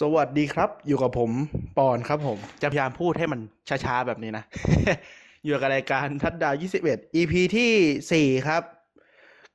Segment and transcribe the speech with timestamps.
[0.00, 1.30] สวัสดีครับ อยู่กับผม
[1.78, 3.40] ปอนครับผม จะพยายามพูดให้มัน
[3.84, 4.44] ช้าๆ แบบนี้นะ
[5.44, 8.62] อยู่กับรายการทัดดาว 21 EP ที่ 4 ครับ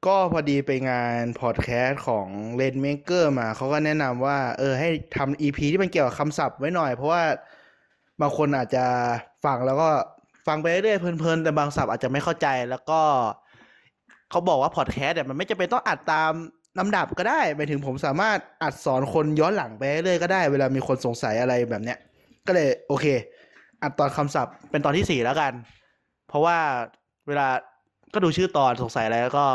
[0.05, 2.27] ก็พอดีไปงานพอดแคสต์ของ
[2.59, 7.23] r a i n m a k e r มาเขาก็แนะนำว่า เออ ให้ทำ EP ที่มันเกี่ยวกับคำศัพท์ไว้หน่อย เพราะว่า
[8.21, 8.85] บางคนอาจจะ
[9.45, 9.89] ฟังแล้วก็
[10.47, 13.01] ฟังไปเรื่อยๆเพลินๆ แต่บางศัพท์อาจจะไม่เข้าใจแล้วก็
[14.31, 16.31] เขาบอกว่าพอดแคสต์เนี่ยมันไม่จำเป็นต้องอัดตาม
[16.79, 21.97] ลำดับก็ได้หมายถึงผมสามารถอัดสอนคนย้อนหลังไปเรื่อยก็ได้ เวลามีคนสงสัยอะไรแบบเนี้ย
[22.47, 23.05] ก็เลยโอเค
[23.83, 25.53] อัดตอนคำศัพท์เป็นตอนที่สี่แล้วกัน
[26.27, 26.57] เพราะว่า
[27.27, 27.47] เวลา
[28.13, 29.45] ก็ดูชื่อตอนสงสัยอะไรก็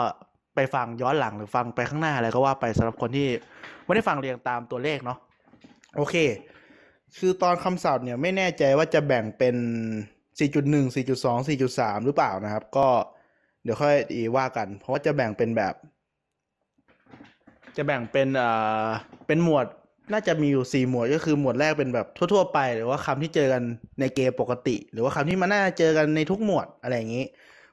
[0.54, 3.28] ไปฟังย้อนหลังหรือฟังไปข้างหน้าอะไรก็ว่าไปสำหรับคนที่
[3.84, 5.18] ไม่ได้ฟังเรียงตามตัวเลขเนาะ
[5.96, 6.16] โอเค
[7.16, 9.56] คือตอนคำศัพท์เนี่ยไม่แน่ใจว่าจะแบ่งเป็น
[10.38, 12.88] 4.1 4.2 4.3 หรือเปล่านะครับ ก็
[13.62, 15.74] เดี๋ยวค่อยอีว่ากัน เพราะว่าจะแบ่งเป็นแบบ
[17.76, 18.48] จะแบ่งเป็นเอ่
[18.84, 18.86] อ
[19.26, 19.66] เป็นหมวด
[20.12, 23.62] น่าจะมีอยู่สี่หมวดก็คือหมวดแรกเป็นแบบทั่ว ๆ ไป หรือว่าคำที่เจอกัน
[24.00, 27.24] ในเกมปกติ หรือว่าคำที่มันน่าจะเจอกันในทุกหมวดอะไรอย่างนี้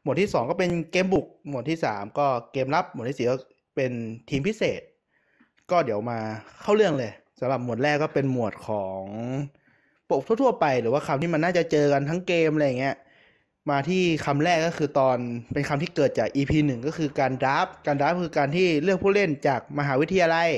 [0.04, 3.36] หมวดที่สองก็เป็นเกมบุก หมวดที่สามก็เกมรับหมวดที่สี่ก็
[3.76, 3.92] เป็น
[4.30, 4.82] ทีมพิเศษ
[5.72, 6.20] ก็เดี๋ยวมา
[6.62, 9.04] เข้าเรื่องเลยสำหรับหมวดแรกก็เป็นหมวดของ
[10.10, 12.96] ปกทั่ว ๆ ไป หรือว่าคำที่มันน่าจะเจอกันทั้งเกมอะไรอย่างเงี้ย
[13.72, 15.18] มาที่คำแรกก็คือตอน
[15.54, 20.50] เป็นคำที่เกิดจาก EP หนึ่งก็คือการ draft การ draft คือการที่เลือกผู้เล่นจากมหาวิทยาลัย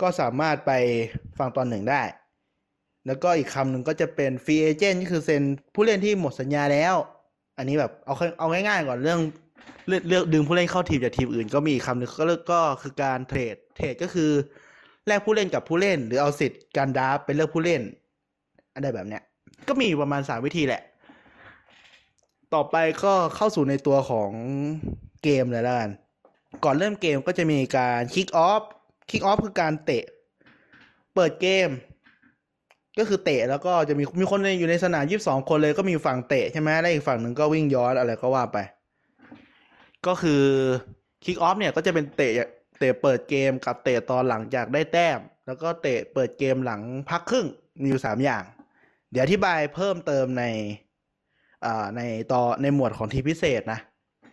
[0.00, 0.72] ก็สามารถไป
[1.38, 2.02] ฟังตอนหนึ่งได้
[3.06, 5.42] แล้วก็อีกคำหนึ่งก็จะเป็น free agent ก็คือเซ็น
[5.74, 6.94] ผู้เล่นที่หมดสัญญาแล้ว
[7.58, 9.20] อันนี้แบบเอาเอาง่ายๆก่อนเรื่อง
[9.88, 14.30] เลือกเลือกดึงผู้เล่นเข้าทีมจากทีมอื่น ก็มีคำหนึ่งก็เลือกก็คือการ trade trade ก็คือ
[15.06, 17.82] แลกผู้เล่นกับผู้เล่น หรือเอาสิทธิ์การ draft ไปเลือกผู้เล่น
[18.74, 19.22] อะไรแบบเนี้ย
[19.68, 20.82] ก็มีประมาณสามวิธีแหละ
[22.54, 24.30] ต่อไปก็เข้าสู่ในตัวของ
[25.24, 25.90] เกมเลยแล้วกัน
[26.64, 28.62] ก่อนเริ่มเกมก็จะมีการคิกออฟ
[29.10, 30.04] คิกออฟคือการเตะ
[31.14, 31.68] เปิดเกม
[32.98, 38.58] ก็คือเตะแล้วก็จะมีมีคนอยู่ในสนามยีิบสองคนเลยก็มีฝั่งเตะใช่ไหมแล้วอีกฝั่งหนึ่งก็วิ่งย้อนอะไรก็ว่าไป
[40.06, 40.42] ก็คือ
[41.24, 42.32] คิกออฟเนี่ยก็จะเป็นเตะ
[42.78, 47.46] เตะเปิดเกมกับเตะตอนหลังจากได้แต้ม แล้วก็เตะเปิดเกมหลังพักครึ่ง
[47.80, 48.44] มีอยู่สามอย่าง
[49.12, 50.44] เดี๋ยวอธิบายเพิ่มเติมใน
[51.96, 52.00] ใน
[52.32, 53.80] ต่อในหมวดของทีมพิเศษนะ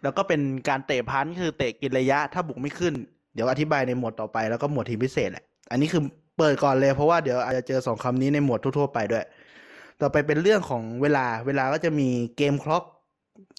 [0.04, 2.94] แล้วก็เป็นการเตะพันคือเตะกินระยะ ถ้าบุกไม่ขึ้น
[3.34, 6.04] เดี๋ยวอธิบายในหมวดต่อไปแล้วก็หมวดทีมพิเศษแหละ อันนี้คือ
[6.38, 9.26] เปิดก่อนเลยเพราะว่าเดี๋ยวอาจจะเจอสองคำนี้ในหมวดทั่วๆไปด้วย
[10.02, 12.84] ต่อไปเป็นเรื่องของเวลา เวลาก็จะมีเกมคล็อก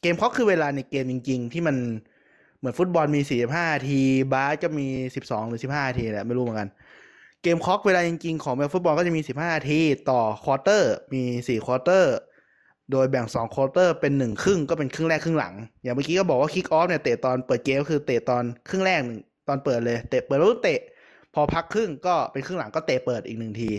[0.02, 1.76] เกมคล็อกคือเวลาในเกมจริง ๆ ที่มัน
[2.58, 3.20] เหมือนฟุตบอลมี
[3.54, 4.00] 45 ที
[4.32, 4.86] บาสก็มี
[5.22, 6.68] 12 หรือ 15 ทีแหละไม่รู้เหมือนกัน
[7.42, 9.80] game clock เวลาจริง ๆ ของแบบฟุตบอลก็จะมี 15 ที
[10.10, 12.14] ต่อ quarter มี 4 quarter
[12.92, 20.80] โดยแบ่ง2 quarter เป็นหนึ่งครึ่งก็เป็นครึ่งแรกครึ่งหลัง อย่างเมื่อกี้ก็บอกว่า kick off เนี่ยเตะตอนเปิดเกมก็คือเตะตอนครึ่งแรกหนึ่งตอนเปิดเลยเตะเปิดแล้วเตะ
[21.34, 23.70] พอพักครึ่งก็เป็นครึ่งหลังก็เตะเปิดอีกหนึ่งที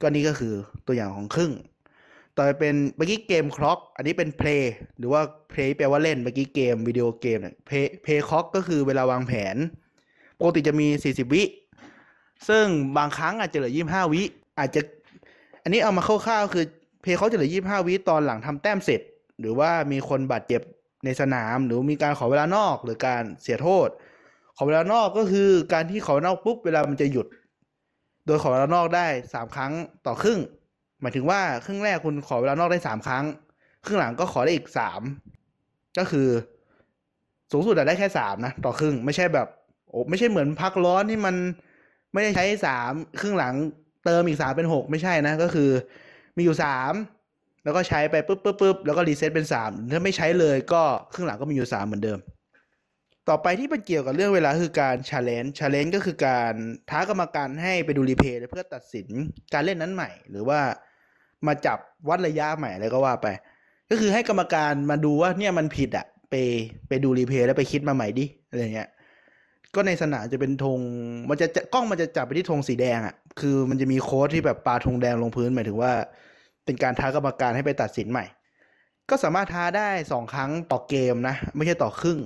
[0.00, 0.54] ก็นี่ก็คือ
[0.86, 1.52] ตัวอย่างของครึ่ง
[2.36, 5.20] ต่อไปเป็นเมื่อกี้ game clock อันนี้เป็น playหรือว่า
[5.50, 9.56] เพลย์แปลว่าเล่นเมื่อกี้เกมวิดีโอเกมเนี่ยเพย์เพย์คล็อกก็คือเวลาวางแผน
[10.38, 11.42] ปกติจะมี 40 วิ
[12.48, 12.64] ซึ่ง
[12.96, 14.22] บางครั้งอาจจะเหลือ 25 วิ
[14.58, 14.80] อาจจะ
[15.62, 16.64] อันนี้เอามาคร่าวๆคือ
[17.12, 19.00] ย์เขาจะเหลือ 25 วิตอนหลังทำแต้มเสร็จ
[19.40, 20.62] หรือว่ามีคนบาดเจ็บ
[21.04, 23.88] ในสนาม หรือมีการขอเวลานอกหรือการเสียโทษ
[24.56, 27.26] ขอเวลานอกก็คือการที่ขอเวลานอกปุ๊บเวลามันจะหยุด
[28.26, 29.72] โดยขอเวลานอกได้สามครั้ง
[30.06, 30.38] ต่อครึ่ง
[31.00, 33.24] หมายถึงว่าครึ่งแรกคุณขอเวลานอกได้สามครั้ง
[33.84, 35.00] ครึ่งหลังก็ขอได้อีกสาม
[35.98, 36.28] ก็คือ
[37.52, 39.48] สูงสุดได้แค่สามนะต่อครึ่งไม่ใช่แบบ
[39.90, 41.34] โอ้ไม่ใช่เหมือนพักร้อนที่มัน
[42.12, 43.54] ไม่ได้ใช้สามครึ่งหลัง
[44.04, 45.70] เติมอีกสามเป็นหกไม่ใช่นะ ก็คือ
[46.38, 46.94] มีอยู่สาม
[47.64, 50.82] แล้วก็ใช้ไปปุ๊บปุ๊บปุ๊บแล้วก็รีเซ็ตเป็นสามถ้าไม่ใช้เลยก็
[51.12, 52.18] ครึ่งหลังก็มีอยู่สามเหมือนเดิม
[53.28, 56.54] ต่อไปที่มันเกี่ยวกับเรื่องเวลาคือการ challenge challenge ก็คือการ
[56.90, 59.08] ท้ากรรมการให้ไปดูรีเพย์เพื่อตัดสิน
[59.54, 60.60] การเล่นนั้นใหม่ หรือว่า
[61.46, 61.78] มาจับ
[62.08, 63.28] วัดระยะใหม่อะไรก็ว่าไป
[63.90, 66.34] ก็คือให้กรรมการมาดูว่าเนี่ยมันผิดอะไป
[66.88, 68.88] ไปดูรีเพย์แล้วไปคิดมาใหม่ดิอะไรเงี้ย
[69.74, 70.80] ก็ในสนามจะเป็นธง
[71.28, 75.92] มันจะจะกล้องมันจะจับไปที่ธงสีแดงอะ่ะ คือมันจะมีโค้ดที่แบบปาธงแดงลงพื้นหมายถึงว่า
[76.68, 78.24] เป็นการท้ากรรมการให้ไปตัดสินใหม่
[79.10, 82.18] ก็สามารถท้าได้สองครั้งต่อเกมนะ ไม่ใช่ต่อครึ่ง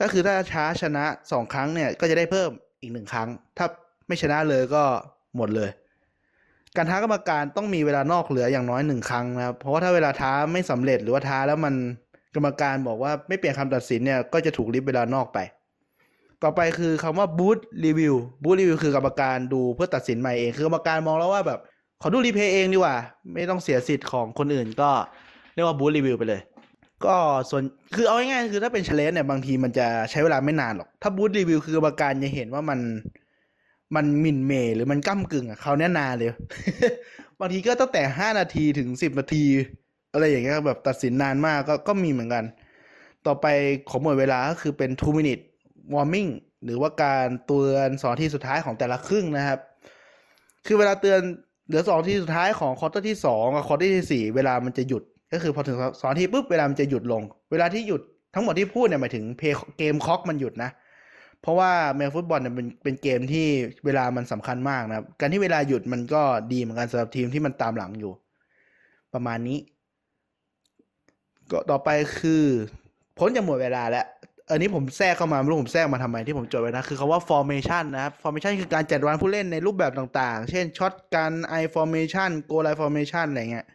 [0.00, 2.50] ก็คือถ้าช้าชนะสองครั้งเนี่ยก็จะได้เพิ่ม
[2.80, 3.28] อีกหนึ่งครั้ง
[3.58, 3.66] ถ้า
[4.06, 4.82] ไม่ชนะเลยก็
[5.36, 5.70] หมดเลย
[6.76, 11.74] การท้ากรรมการต้องมีเวลานอกเหลืออย่างน้อยหนึ่งครั้งนะครับเพราะว่าถ้าเวลาท้าไม่สำเร็จหรือว่าท้าแล้วมัน
[12.34, 15.38] กรรมการบอกว่าไม่เปลี่ยนคำตัดสินเนี่ยก็จะถูกลิบเวลานอกไป
[16.42, 21.60] ต่อไปคือคำว่าบูธรีวิวบูธรีวิวคือกรรมการดูเพื่อตัดสินใหม่เอง คือกรรมการมองแล้วว่าแบบ
[22.04, 22.96] ขอดูรีเพย์เองดีกว่า
[23.34, 24.90] ไม่ต้องเสียสิทธิ์ของคนอื่นก็
[25.54, 26.40] เรียกว่าบูธรีวิวไปเลย
[27.04, 27.16] ก็
[27.50, 27.62] ส่วน
[27.94, 32.80] คือเอาง่ายๆคือถ้าเป็นเชลเลนเนี่ยบางทีมันจะใช้เวลาไม่นานหรอก ถ้าบูธรีวิวคือกรรมการจะเห็นว่ามัน
[33.94, 36.30] มันมินเมหรือมันก้ากึ่งอะเขาวเนี้ยนานเลย
[37.40, 39.44] บางทีก็ตั้งแต่ห้านาทีถึงสิบนาที
[40.12, 42.44] อะไรอย่างเงี้ยแบบตัดสินนานมากก็ก็มีเหมือนกัน
[43.26, 43.46] ต่อไป
[43.90, 45.42] ของหมดเวลาก็คือเป็น two minute
[45.94, 46.30] warming
[46.64, 49.60] หรือว่าการเตือนสองทีสุดท้ายของแต่ละครึ่งนะครับ
[50.66, 51.20] คือเวลาเตือน
[51.66, 58.00] เหลือสองทีสุดท้ายของ quarter ที่สองกับ quarter ที่สี่เวลามันจะหยุด ก็คือพอถึงสองทีปุ๊บเวลามันจะหยุดลง เวลาที่หยุด
[58.34, 59.42] ทั้งหมดที่พูดเนี่ยหมายถึงเพ
[59.78, 60.70] game clock มันหยุดนะ
[61.40, 63.46] เพราะว่าแมวฟุตบอลเนี่ยเป็นเป็นเกมที่
[63.84, 66.22] เวลามันสำคัญมากนะครับการที่เวลาหยุดมันก็
[66.52, 68.12] ดีเหมือนกันสำหรับทีมที่มันตามหลังอยู่
[69.14, 69.58] ประมาณนี้
[71.50, 71.88] ก็ต่อไป
[72.20, 72.44] คือ
[73.18, 74.06] พ้นจากหมดเวลาแล้ว
[74.50, 83.66] อันนี้ผมแทรกเข้ามาไม่รู้ผมแทรกมาทำไมที่ผมจดไว้นะ คือคำว่า formation นะครับ formation คือการจัดวางผู้เล่นในรูปแบบต่างๆ เช่น shotgun i formation go line formation อะไรเงี้ย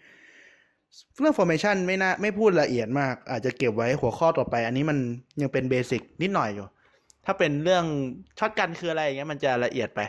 [1.20, 4.98] เรื่อง formation ไม่น่าไม่พูดละเอียดมาก อาจจะเก็บไว้หัวข้อต่อไป อันนี้มัน
[5.42, 6.68] ยังเป็นเบสิกนิดหน่อยอยู่
[7.26, 7.86] ถ้าเป็นเรื่อง
[8.40, 10.02] ช็อตกันคืออะไรอย่างเงี้ยมันจะละเอียดไป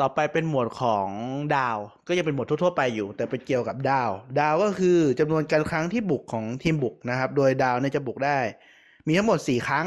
[0.00, 1.08] ต่อไปเป็นหมวดของ
[1.56, 4.10] ดาว ก็ยังเป็นหมวดทั่วๆไปอยู่ แต่เป็นเกี่ยวกับดาว
[4.40, 8.38] ดาวก็คือจำนวนการครั้งที่บุกของทีมบุกนะครับ โดยดาวเนี่ยจะบุกได้
[9.06, 9.86] มีทั้งหมด 4 ครั้ง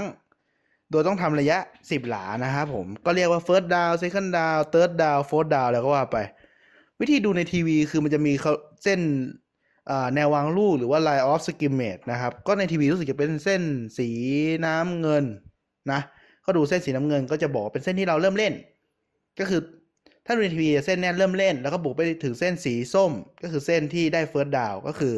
[0.91, 1.57] โดยต้องทำระยะ
[1.88, 6.17] 10 หลานะครับผม ก็เรียกว่า first down second down third down fourth down แล้วก็ว่าไป
[7.00, 8.53] วิธีดูในทีวีคือมันจะมีเขา
[8.83, 9.00] เส้น
[10.15, 13.62] แนววางลูกหรือว่า line of scrimmage นะครับ ก็ในทีวีรู้สึกจะเป็นเส้น
[13.97, 14.09] สี
[14.65, 15.25] น้ำเงิน
[15.91, 16.01] นะ
[16.45, 18.53] ก็ดูเส้นสีน้ำเงินก็จะบอกเป็นเส้นที่เราเริ่มเล่น
[19.39, 19.62] ก็คือ
[20.25, 23.12] ถ้าดูในทีวีเส้นเนี้เริ่มเล่น แล้วก็บุกไปถึงเส้นสีส้ม
[23.44, 25.15] ก็คือเส้นที่ได้ first down ก็คือ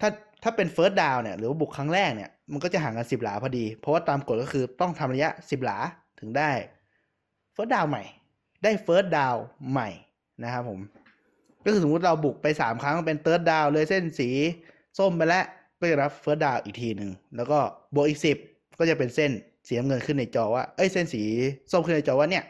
[0.00, 0.08] ถ้า
[0.42, 5.78] ถ้าเป็น first down เนี่ยหรือว่าบุกครั้งแรกเนี่ย มันก็จะห่างกัน10หลาพอดี เพราะว่าตามกฎก็คือต้องทำระยะ10หลา
[6.20, 6.50] ถึงได้
[7.54, 8.02] first down ใหม่
[8.62, 9.38] ได้ first down
[9.70, 9.88] ใหม่
[10.42, 10.80] นะครับผม
[11.64, 14.28] ก็คือสมมติเราบุกไป3ครั้งเป็น third down เลยเส้นสี
[14.98, 15.44] ส้มไปแล้ว
[15.80, 17.58] ก็จะรับ first down อีกทีหนึ่งแล้วก็
[17.94, 19.30] บวกอีก10ก็จะเป็นเส้น
[19.66, 21.22] สีน้ำเงินขึ้นในจอว่าเอ้ยเส้นสี
[21.72, 22.44] ส้มขึ้นในจอว่าเนี่ย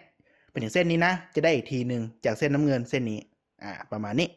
[0.50, 3.20] เป็นถึงเส้นนี้นะ จะได้อีกทีหนึ่งจากเส้นน้ำเงินเส้นนี้
[3.62, 4.28] อ่าประมาณนี้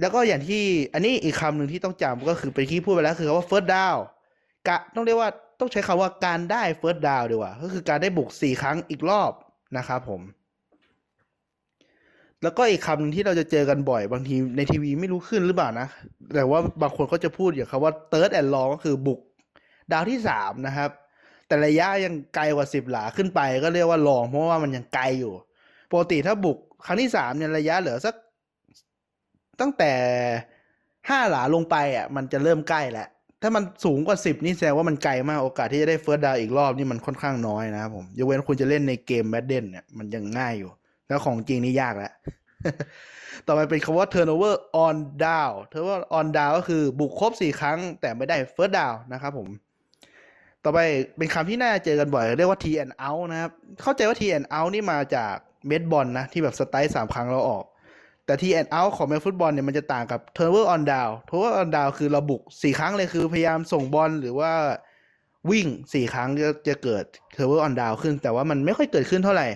[0.00, 0.62] แล้วก็อย่างที่
[0.94, 3.98] อันนี้อีกคำหนึ่งที่ต้องจำก็คือเป็นที่พูดไปแล้วคือคำว่า first down
[4.68, 5.30] กะต้องเรียกว่า
[5.60, 9.32] ต้องใช้คำว่าการได้ first down ดีกว่า ก็คือการได้บุกสี่ครั้งอีกรอบ
[9.78, 10.22] นะครับผม
[12.42, 15.88] แล้วก็อีกคำหนึ่งที่เราจะเจอกันบ่อยบางทีในทีวีไม่รู้ขึ้นหรือเปล่านะ
[16.34, 19.20] แต่ว่าบางคนก็จะพูดอย่างคำว่า third and long ก็คือบุก
[19.92, 20.90] ดาวที่สามนะครับ
[21.46, 25.32] แต่ระยะยังไกลกว่าสิบหลาขึ้นไป ก็เรียกว่าลอง เพราะว่ามันยังไกลอยู่
[25.92, 28.14] ปกติถ้าบุกครั้งที่สามเนี่ยระยะเหลือสัก
[29.60, 29.92] ตั้งแต่
[31.08, 33.08] ห้าหลาลงไปอะมันจะเริ่มใกล้แล้ว
[33.42, 40.70] ถ้ามันสูงกว่าสิบนี่แสดงว่ามันไกลมากโอกาสที่จะได้เฟิร์สดาวอีกรอบนี่มันค่อนข้างน้อยนะครับผมยกเว้นคุณจะเล่นในเกมแมดเดนเนี่ยมันยังง่ายอยู่
[41.08, 42.12] แล้วของจริงนี่ยากแล้ว
[43.46, 44.54] ต่อไปเป็นคำว่า turnover
[44.86, 49.48] on down turnover on down ก็คือบุกครบสี่ครั้งแต่ไม่ได้ first down นะครับผม
[50.64, 50.78] ต่อไป
[51.16, 53.50] เป็นคำที่น่าจะเจอกันบ่อย เรียกว่า T and out นะครับ
[53.82, 55.34] เข้าใจว่า T and out นี่มาจาก
[55.66, 57.64] เมดบอลนะ ที่แบบสไตล์สามครั้งเราออก
[58.32, 64.52] แต่ T and out ของแมฟุตบอลเนี่ยมันจะต่างกับ turnover on down turnover on down คือเราบุกสี่ครั้งเลยคือพยายามส่งบอลหรือว่า
[65.50, 69.48] วิ่งสี่ครั้งจะจะเกิด turnover on down ขึ้น แต่ว่ามันไม่ค่อยเกิดขึ้นเท่าไหร่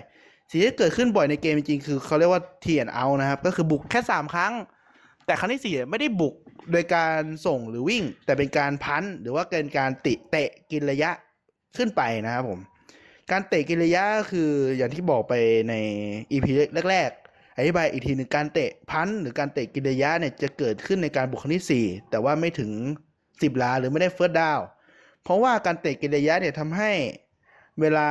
[0.49, 4.53] สิ่งที่เกิดขึ้นบ่อยในเกมจริงๆคือเขาเรียกว่า T and out นะครับ ก็คือบุกแค่สามครั้ง
[5.25, 6.35] แต่ครั้งที่สี่ไม่ได้บุก
[6.71, 11.11] โดยการส่งหรือวิ่ง แต่เป็นการพันหรือว่าเป็นการติเตะกินระยะ
[11.77, 12.59] ขึ้นไปนะครับผม
[13.31, 15.33] การเตะกินระยะคืออย่างที่บอกไป
[15.69, 15.73] ใน
[16.31, 16.47] EP
[16.89, 17.11] แรก
[17.57, 22.71] อธิบายอีกทีหนึ่งการเตะ punt หรือการเตะกินระยะเนี่ยจะเกิดขึ้นในการบุกครั้งที่สี่แต่ว่าไม่ถึง
[23.41, 24.59] สิบหลาหรือไม่ได้ first down
[25.23, 26.91] เพราะว่าการเตะกินระยะเนี่ยทำให้
[27.79, 28.07] เวลา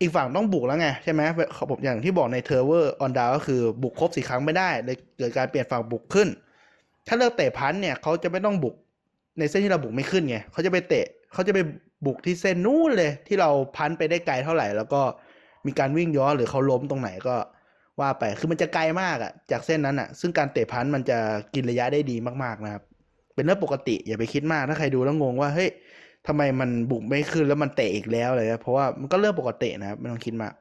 [0.00, 1.22] อีกฝั่งต้องบุกแล้วไงใช่ไหม
[1.70, 6.28] ผมอย่างที่บอกใน turnover on down ก็คือบุกครบสี่ครั้งไม่ได้เลยเกิดการเปลี่ยนฝั่งบุกขึ้น
[7.06, 8.74] ถ้าเลือกเตะ punt เนี่ยเขาจะไม่ต้องบุก
[9.38, 11.58] ในเส้นที่เราบุกไม่ขึ้นไงเขาจะไปเตะเขาจะไป
[12.06, 15.00] บุกที่เส้นนู้นเลย ที่เราพันไปได้ไกลเท่าไหร่ แล้วก็
[15.66, 17.36] มีการวิ่งย้อนหรือเขาล้มตรงไหนก็
[18.00, 21.18] ว่าไปคือมันจะไกลมากอะจากเส้นนั้นอะซึ่งการเตะพันมันจะ
[21.54, 22.82] กินระยะได้ดีมากๆนะครับ
[23.34, 25.70] เป็นเรื่องปกติอย่าไปคิดมากถ้าใครดูแล้วงงว่าเฮ้ย
[26.26, 30.52] ทำไมมันบุกไม่ขึ้นแล้วมันเตะอีกแล้วอะไรเงี้ยเพราะว่ามันก็เรื่องปกตินะครับไม่ต้องคิดมาก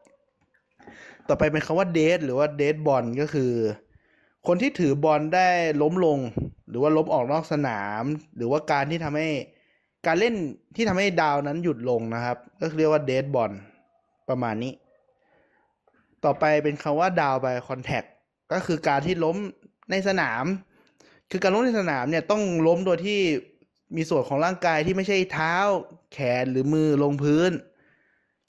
[1.28, 3.52] ต่อไปเป็นคำว่าเดทหรือว่าเดทบอลก็คือ
[4.48, 5.48] คนที่ถือบอลได้
[5.82, 6.20] ล้มลง
[6.70, 8.04] หรือว่าล้มออกนอกสนาม
[8.38, 9.30] หรือว่าการที่ทำให้
[10.08, 10.36] การเล่น
[10.76, 13.52] ที่ทำให้ดาวนั้นหยุดลงนะครับ ก็เรียกว่าเดทบอล
[14.30, 14.72] ประมาณนี้
[16.26, 18.04] ต่อไปเป็นคำว่าดาวไปคอนแทค
[18.52, 19.38] ก็คือการที่ล้ม
[19.92, 20.46] ในสนาม
[21.32, 23.20] คือการล้มในสนามเนี่ยต้องล้มโดยที่
[23.96, 25.56] มีส่วนของร่างกายที่ไม่ใช่เท้า
[26.14, 27.52] แขนหรือมือลงพื้น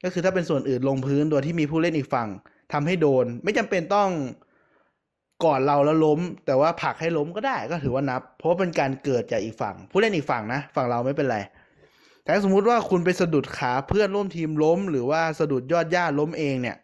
[0.04, 2.28] ก็คือถ้าเป็นส่วนอื่นลงพื้นโดยที่มีผู้เล่นอีกฝั่ง
[2.72, 4.10] ทำให้โดน ไม่จำเป็นต้อง
[5.44, 11.38] ก่อนเราแล้วล้ม แต่ว่าผลักให้ล้มก็ได้ก็ถือว่านับ เพราะว่าเป็นการเกิดจากอีกฝั่ง ผู้เล่นอีกฝั่งนะ ฝั่งเราไม่เป็นไร
[12.22, 16.76] แต่สมมุติว่าคุณไปสะดุดขาเพื่อนร่วมทีมล้ม หรือว่าสะดุดยอดย่าล้มเองเนี่ย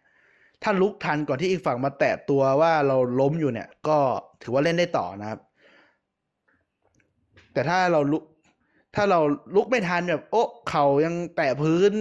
[0.63, 3.97] ถ้าลุกทันก่อนที่อีกฝั่งมาแตะตัวว่าเราล้มอยู่เนี่ย ก็
[4.43, 5.39] ถือว่าเล่นได้ต่อนะครับ
[7.53, 8.23] แต่ถ้าเราลุก
[8.95, 9.19] ถ้าเรา
[9.55, 11.91] ลุกไม่ทันแบบ โอ้เข่ายังแตะพื้น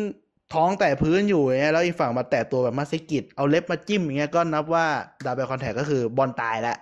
[0.54, 4.86] ท้องแตะพื้นอยู่เงี้ยแล้วอีกฝั่งมาแตะตัวแบบมาสะกิดเอาเล็บมาจิ้มอย่างเงี้ยก็นับว่า
[5.24, 6.76] down by contact ก็คือบอลตายแล้ว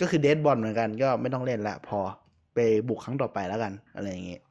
[0.00, 1.98] ก็คือ dead ball เหมือนกัน ก็ไม่ต้องเล่นละพอ
[2.54, 4.42] ไปบุกครั้งต่อไปแล้วกัน อะไรอย่างเงี้ย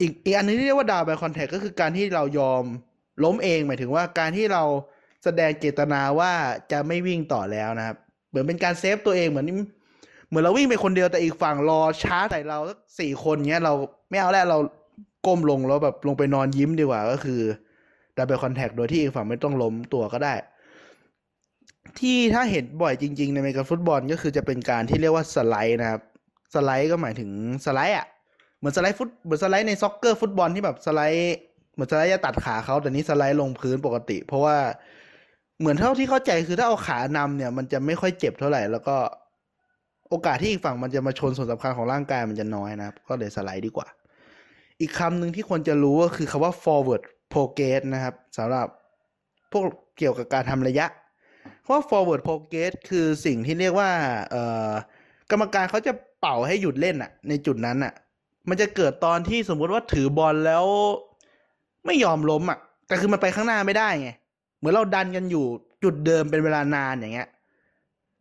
[0.00, 2.64] อีกอีกอันนึงที่เรียกว่า down by contact ก็คือการที่เรายอม
[3.24, 4.62] ล้มเองหมายถึงว่าการที่เรา
[5.24, 6.32] แสดงเจตนาว่า
[6.72, 7.96] จะไม่วิ่งต่อแล้วนะครับ
[8.28, 9.46] เหมือนเป็นการ save ตัวเองเหมือน
[10.28, 13.74] เหมือนเราวิ่งไปคนเดียวแต่อีกฝั่งรอชาร์จใส่เราสักสี่คนเงี้ยเรา
[14.10, 14.58] ไม่เอาแล้วเรา
[15.26, 17.40] ก้มลงแล้วแบบลงไปนอนยิ้มดีกว่าก็คือ
[18.16, 20.34] down by contact โดยที่อีกฝั่งไม่ต้องล้มตัวก็ได้
[21.98, 26.00] ที่ถ้าเห็นบ่อยจริง ๆ ในอเมริกันฟุตบอลก็คือจะเป็นการที่เรียกว่าสไลด์นะครับ
[26.54, 27.30] สไลด์ก็หมายถึง
[27.64, 28.06] สไลด์อะ
[28.58, 31.36] เหมือนสไลด์ฟุตเหมือนสไลด์ใน soccer ฟุตบอลที่แบบสไลด์
[31.74, 34.56] เหมือนสไลด์จะตัดขาเขาแต่นี้สไลด์ลงพื้นปกติ เพราะว่า
[35.58, 38.96] เหมือนเท่าที่เข้าใจคือถ้าเอาขานำเนี่ย มันจะไม่ค่อยเจ็บเท่าไหร่ แล้วก็
[40.08, 43.86] โอกาสที่อีกฝั่งมันจะมาชนส่วนสำคัญของร่างกายมันจะน้อยนะครับ ก็เลยสไลด์ดีกว่า
[44.80, 48.66] อีกคำหนึ่งที่ควรจะรู้ก็คือคำว่า forward progress นะครับสำหรับ
[49.52, 49.64] พวก
[49.98, 50.86] เกี่ยวกับการทำระยะ
[51.62, 53.90] เพราะ forward progress คือสิ่งที่เรียกว่า
[54.30, 54.70] เอ่อ
[55.30, 57.92] กรรมการเขาจะเป่าให้หยุดเล่นอะในจุดนั้นอะ
[58.48, 60.64] มันจะเกิดตอนที่สมมุติว่าถือบอลแล้ว
[61.86, 64.10] ไม่ยอมล้มอะแต่คือมันไปข้างหน้าไม่ได้ไง
[64.64, 65.44] มือนเราดันกันอยู่
[65.82, 67.28] จุดเดิมเป็นเวลานานอย่างเงี้ย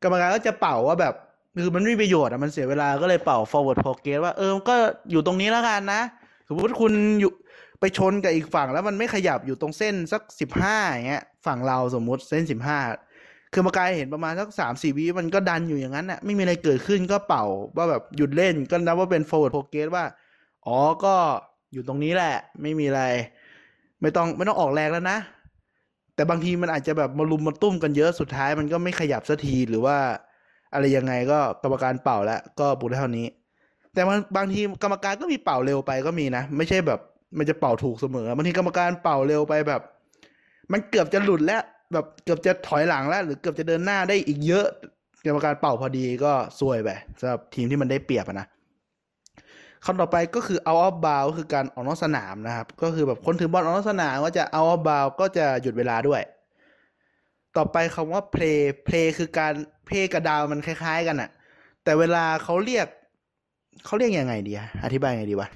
[0.04, 1.14] กรรมการก็จะเป่าว่าแบบ
[1.62, 4.76] คือมันไม่มีประโยชน์อะมันเสียเวลาก็เลยเป่า forward progress ว่าเออก็
[5.12, 6.02] อยู่ตรงนี้แล้วกันนะ
[6.48, 7.32] สมมติคุณอยู่
[7.80, 12.80] ไปชนกับอีกฝั่งแล้วมันไม่ขยับอยู่ตรงเส้นสักสิบห้าอย่างเงี้ยฝั่งเราสมมุติเส้นสิบห้า
[13.54, 17.46] คือกรรมการเห็นประมาณสักสามสี่วิมันก็ดันอยู่อย่างนั้นน่ะไม่มีอะไรเกิดขึ้นก็เป่า
[17.78, 20.06] ว่าแบบหยุดเล่นก็นับว่าเป็น forward progress ว่า
[20.66, 21.16] อ๋อก็
[21.74, 23.04] อยู่ตรงนี้แหละ ไม่มีอะไร
[24.02, 25.18] ไม่ต้องไม่ต้องออกแรงแล้วนะ
[26.16, 29.98] แต่บางทีมันอาจจะแบบมารุมมาตุ้มกันเยอะสุดท้ายมันก็ไม่ขยับสักทีหรือว่า
[30.74, 33.26] อะไรยังไงก็กรรมการเป่าแล้วก็บุกได้เท่านี้
[33.94, 37.00] แต่มันบางทีกรรมการก็มีเป่าเร็วไปก็มีนะ ไม่ใช่แบบ
[37.38, 39.82] มันจะเป่าถูกเสมอบางทีกรรมการเป่าเร็วไปแบบ
[40.72, 41.62] มันเกือบจะหลุดแล้ว
[41.94, 44.66] แบบเกือบจะถอยหลังแล้ว หรือเกือบจะเดินหน้าได้อีกเยอะ
[45.26, 46.90] กรรมการเป่าพอดีก็ซวยไป
[47.20, 48.48] สำหรับทีมที่มันได้เปรียบนะ
[49.86, 56.22] คำต่อไปก็คือ out of bound คือการออกนอกสนามนะครับ ก็คือแบบคนถือบอลออกนอกสนามก็จะ out of bound ก็จะหยุดเวลาด้วย
[57.58, 59.54] ต่อไปคำว่า play play คือการ
[59.88, 61.30] play กับดาวมันคล้าย ๆ กันอะ
[61.84, 62.88] แต่เวลาเขาเรียก
[63.86, 65.50] เขาเรียกยังไงดีอธิบายยังไงดีวะ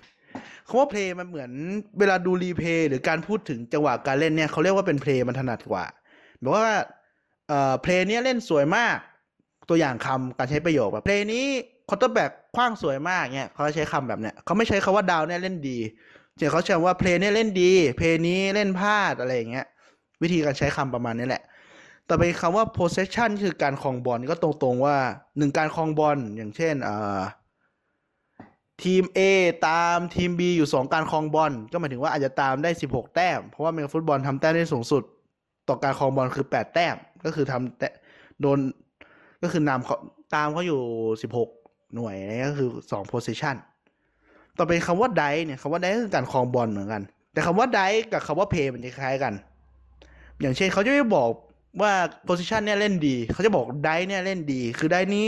[0.67, 1.51] คำว่า play มันเหมือน
[2.00, 5.86] เวลาดูรีเพย์หรือการพูดถึงจังหวะการเล่นเนี่ยเขาเรียกว่าเป็น play มันถนัดกว่า
[6.39, 6.65] แบบว่า
[7.48, 8.98] เอ่อ play เนี้ยเล่นสวยมาก
[9.69, 11.48] ตัวอย่างคำการใช้ประโยคแบบ play นี้
[11.89, 15.77] quarterback คว้างสวยมากเนี่ยเขาใช้คำแบบเนี้ยเขาไม่ใช้คำว่า down เนี่ยเล่นดี
[16.38, 19.65] แต่เขาใช้ว่า play เนี่ยเล่นดี play นี้เล่นพลาดอะไรอย่างเงี้ย
[20.22, 21.44] วิธีการใช้คำประมาณนี้แหละ
[22.08, 24.96] ต่อไปคำว่า possession คือการครองบอลก็ตรงๆว่า
[25.38, 27.20] หนึ่งการครองบอลอย่างเช่นเอ่อ
[28.84, 29.20] ทีม A
[29.67, 35.03] ตามทีม B อยู่สองการครองบอลก็หมายถึงว่าอาจจะตามได้ 16 แต้ม เพราะว่าอเมริกันฟุตบอลทำแต้มได้สูงสุด
[35.70, 38.60] ต่อการครองบอลคือ 8 แต้ม ก็คือทำโดน
[39.41, 39.98] ก็คือนำเขา
[40.36, 40.79] ตามเขาอยู่
[41.22, 43.56] 16 หน่วยนี่ก็คือ2 position
[44.58, 47.03] ต่อไปคำว่า die เนี่ยคำว่า die คือการครองบอลเหมือนกัน
[47.34, 49.34] แต่คำว่า die กับคำว่า play มันจะคล้ายกัน
[50.41, 51.29] อย่างเช่นเขาจะไม่บอก
[51.82, 51.91] ว่า
[52.27, 55.27] position เนี่ยเล่นดี เขาจะบอก die เนี่ยเล่นดี คือได้นี้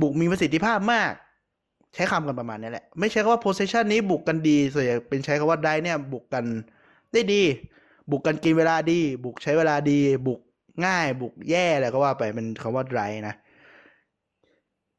[0.00, 1.12] บุกมีประสิทธิภาพมาก
[1.94, 6.44] ใช้คำกันประมาณนี้แหละ ไม่ใช่คำว่า possession นี้บุกกันดีส่วนใหญ่เป็นใช้คำว่า die เนี่ยบุกกัน
[7.12, 7.42] ได้ดี
[8.10, 10.40] บุกกันกินเวลาดี บุกใช้เวลาดี บุก
[10.84, 13.34] ง่าย บุกแย่อะไรก็ว่าไปเป็นคำว่า dry นะ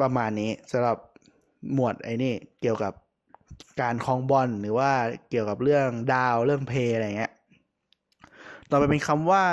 [0.01, 0.97] ประมาณนี้สำหรับ
[1.73, 2.93] หมวดไอ้นี่เกี่ยวกับ
[3.81, 4.91] การคลองบอลหรือว่า
[5.29, 7.31] เกี่ยวกับเรื่องดาวเรื่องเพย์อะไรเงี้ย
[8.69, 9.43] ต่อไปเป็นคำว่า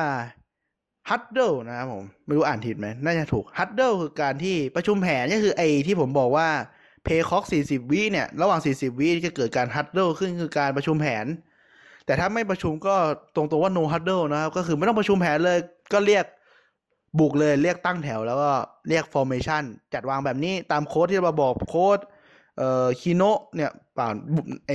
[1.09, 6.49] huddle นะครับผม ไม่รู้อ่านผิดไหมน่าจะถูก huddle คือการที่ประชุมแผนก็คือไอ้ที่ผมบอกว่า
[7.05, 11.27] เพย์คอก40วิเนี่ย ระหว่าง40วิจะเกิดการ huddle ขึ้นคือการประชุมแผน
[12.07, 12.97] แต่ถ้าไม่ประชุมก็
[13.37, 15.59] ตรงๆว่า no huddle นะครับ ก็คือไม่ต้องประชุมแผนเลย
[15.93, 16.25] ก็เรียก
[17.19, 18.51] บุกเลยเรียกตั้งแถวแล้วก็
[18.89, 19.63] เรียก formation
[19.95, 21.99] จัดวางแบบนี้ตามโค้ดที่เราบอกโค้ด
[22.59, 23.23] เอ่อคีโน
[23.55, 24.15] เนี่ยป่าน
[24.69, 24.73] เอ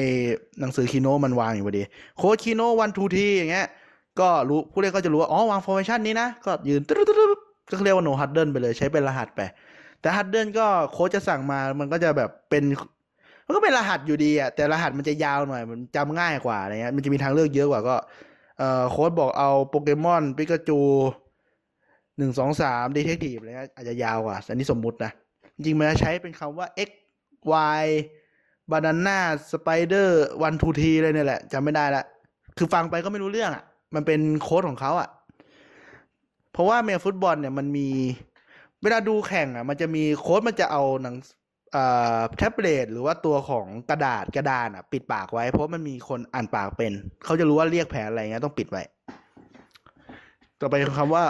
[0.60, 1.84] หนังสือคีโนมันวางอยู่พอดี
[2.18, 3.68] โค้ดคีโนวันทูทีอย่างเงี้ย
[4.20, 9.42] ก็รู้ผู้เล่นก็จะรู้ว่า อ๋อ วาง formation นี้นะ ก็ยืนตึ๊ดๆๆก็เรียกว่า no huddle ไปเลยใช้เป็นรหัสไป
[10.02, 12.64] แต่ huddle ก็โค้ชจะสั่งมามันก็จะแบบเป็น
[13.46, 17.96] มันก็เป็นรหัสอยู่ดีอะแต่รหัสมันจะยาวหน่อย มันจำง่ายกว่าอะไรเงี้ยมันจะมีทางเลือกเยอะกว่าก็
[18.60, 20.80] เอ่อโค้ดบอกเอาโปเกมอนปิกาจู
[22.18, 25.12] หนึ่งสองสามดีเทคทีฟอะไรเงี้ยอาจจะยาวกว่าอันนี้สมมุตินะ
[25.56, 26.90] จริงมันจะใช้เป็นคำว่า x
[27.84, 27.86] y
[28.72, 29.20] บานาน่า
[29.52, 32.04] สไปเดอร์วันทูทีเลยเนี่ยแหละจำไม่ได้ละ
[32.58, 33.64] คือฟังไปก็ไม่รู้เรื่องอะ
[33.96, 35.10] มันเป็นโค้ดของเขาอะ
[36.52, 37.90] เพราะว่าเมลฟุตบอลเนี่ยมันมี
[38.82, 41.16] เวลาดูแข่งอะ มันจะมีโค้ดมันจะเอาหนัง
[41.76, 46.94] อ่าแท็บเล็ตหรือว่าตัวของกระดาษกระดานอะ ปิดปากไว้ เพราะมันมีคนอ่านปากเป็น
[47.26, 48.84] เขาจะรู้ว่าเรียกแผนอะไรเงี้ยต้องปิดไว้
[50.60, 51.24] ต่อไปคือคำว่า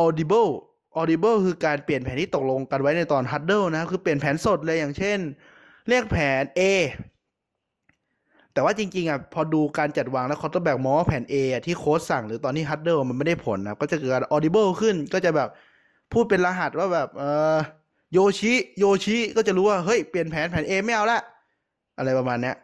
[0.00, 0.50] audible
[0.98, 5.18] audible คือการเปลี่ยนแผนที่ตกลงกันไว้ในตอน huddle นะครับคือเปลี่ยนแผนสดเลยอย่างเช่น
[5.88, 6.60] เรียกแผน A
[8.52, 15.48] แต่ว่าจริงๆอะพอดูการจัดวางแล้ว quarterback มองว่าแผน A อะที่โค้ชสั่งหรือตอนที่ huddle มันไม่ได้ผลนะก็จะเกิดการ audible ขึ้นก็จะแบบ
[16.12, 17.56] พูดเป็นรหัสว่าแบบเออ
[18.12, 21.20] โยชิโยชิก็จะรู้ว่า เฮ้ย เปลี่ยนแผนแผน A ไม่เอาละ
[21.98, 22.56] อะไรประมาณเนี้ย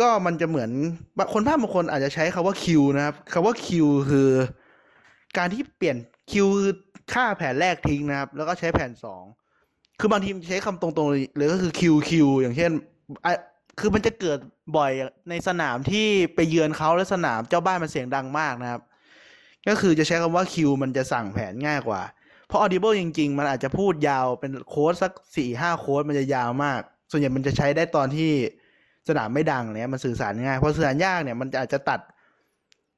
[0.00, 0.70] ก็มันจะเหมือน
[1.18, 2.64] บางคนภาพบางคนอาจจะใช้คาว่า Q
[2.96, 3.68] นะครับคาว่า Q
[4.10, 4.30] คือ
[5.38, 5.96] การที่เปลี่ยน
[6.32, 6.72] Q คือ
[7.12, 9.24] ค่าแผนแรกทิ้งนะครับ แล้วก็ใช้แผนสอง
[10.00, 12.10] คือบางทีใช้คำตรงๆเลยก็คือ QQ
[12.40, 12.70] อย่างเช่น
[13.24, 13.26] อ
[13.80, 14.38] คือมันจะเกิด
[14.76, 14.92] บ่อย
[15.30, 18.82] ในสนามที่ไปเยือนเขาแล้วสนามเจ้าบ้านมันเสียงดังมากนะครับ
[19.68, 22.02] ก็คือจะใช้คำว่า Q มันจะสั่งแผนง่ายกว่า
[22.46, 28.30] เพราะ Audible จริง ๆ มันอาจจะพูดยาวเป็นโค้ดสักสี่ห้าโค้ดมันจะยาวมาก ส่วนใหญ่มันจะใช้ได้ตอนที่
[29.08, 32.00] สนามไม่ดังเนี่ยมันสื่อสารง่ายเพราะสื่อสารยากเนี่ยมันจะอาจจะตัด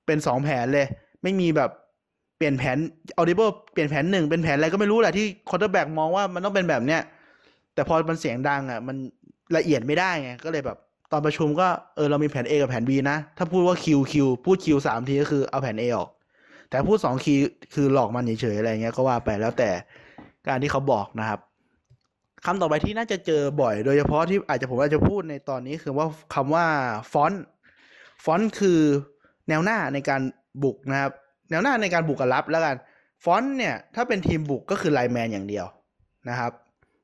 [0.06, 0.86] เป็นสองแผนเลย
[1.22, 1.70] ไม่มีแบบ
[2.42, 2.78] เปลี่ยนแผน
[3.20, 7.00] Audible เปลี่ยนแผนหนึ่งเป็นแผนอะไรก็ไม่รู้แหละที่ quarterback มองว่ามันต้องเป็นแบบเนี้ย
[7.74, 8.96] แต่พอมันเสียงดังอะ มัน
[9.56, 10.78] ละเอียดไม่ได้ไงก็เลยแบบ
[11.12, 16.08] ตอนประชุมก็เออเรามีแผน A กับแผน B นะ ถ้าพูดว่า Q Q พูด Q สามทีก็คือเอาแผน A ออก
[16.70, 17.34] แต่พูดสองคี
[17.74, 19.70] คือหลอกมันเฉยๆอะไรเงี้ยก็ว่าไปแล้วแต่
[20.48, 21.40] การที่เขาบอกนะครับ
[22.44, 26.66] คำต่อไปที่น่าจะเจอบ่อย โดยเฉพาะที่อาจจะผมอาจจะพูดในตอนนี้คือว่าคำว่า
[27.12, 27.44] ฟอนต์
[28.24, 28.78] ฟอนต์คือ
[29.48, 30.20] แนวหน้าในการ
[30.62, 31.12] บุกนะครับ
[31.52, 32.76] แนวหน้าในการบุกกับรับแล้วกัน
[33.24, 35.66] ฟอนต์เนี่ยถ้าเป็นทีมบุกก็คือไลแมนอย่างเดียว
[36.28, 36.52] นะครับ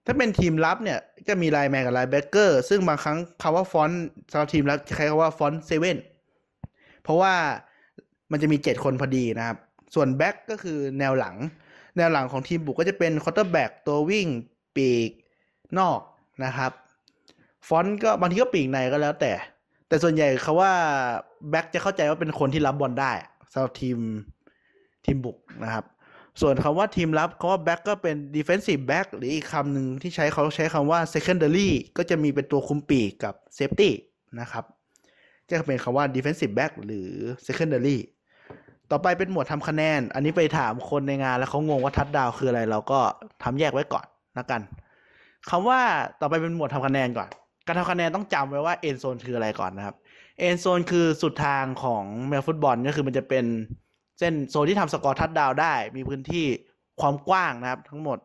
[0.06, 5.98] ถ้าเป็นทีมรับเนี่ยจะมี lineman กับ linebacker ซึ่งบางครั้งคำว่า front สำหรับทีมรับจะใช้คำว่า front seven
[7.02, 7.34] เพราะว่า
[8.30, 9.56] มันจะมีเจ็ดคนพอดีนะครับ
[9.94, 11.36] ส่วน back ก็คือแนวหลัง
[11.96, 14.26] แนวหลังของทีมบุกก็จะเป็น quarterback ตัววิ่ง
[14.76, 15.10] ปีก
[15.78, 16.00] นอก
[16.44, 16.72] นะครับ
[17.68, 19.32] front ก็บางทีก็ปีกในก็แล้วแต่
[19.88, 20.72] แต่ส่วนใหญ่เขาว่า
[21.50, 23.12] back จะเข้าใจว่าเป็นคนที่รับบอลได้
[23.52, 23.98] สำหรับทีม
[25.08, 25.84] ทีมบุกนะครับ
[26.40, 33.90] ส่วนคำว่าทีมรับเขาว่าแบ็กก็เป็น defensive back หรืออีกคำหนึ่งที่ใช้เขาใช้คำว่า secondary ก็จะมีเป็นตัวคุมปีกกับ safety
[34.40, 34.64] นะครับ
[35.48, 37.10] จะเป็นคำว่า defensive back หรือ
[37.46, 37.96] secondary
[38.90, 43.00] ต่อไปเป็นหมวดทำคะแนน อันนี้ไปถามคนในงานแล้วเขางงว่าทัดดาวคืออะไร เราก็
[43.42, 44.06] ทำแยกไว้ก่อน
[44.38, 44.60] ละกัน
[45.50, 45.80] คำว่า
[46.20, 47.28] ต่อไปเป็นหมวดทำคะแนนก่อน
[47.66, 49.96] การทำคะแนนต้องจำไว้ว่า end zone คืออะไรก่อนนะครับ
[50.48, 53.44] end zone คือสุดทางของอเมริกันฟุตบอลก็คือมันจะเป็น
[54.18, 56.46] เส้นโซนที่ทำ score touchdown ได้ มีพื้นที่
[57.00, 58.18] ความกว้างนะครับ ทั้งหมด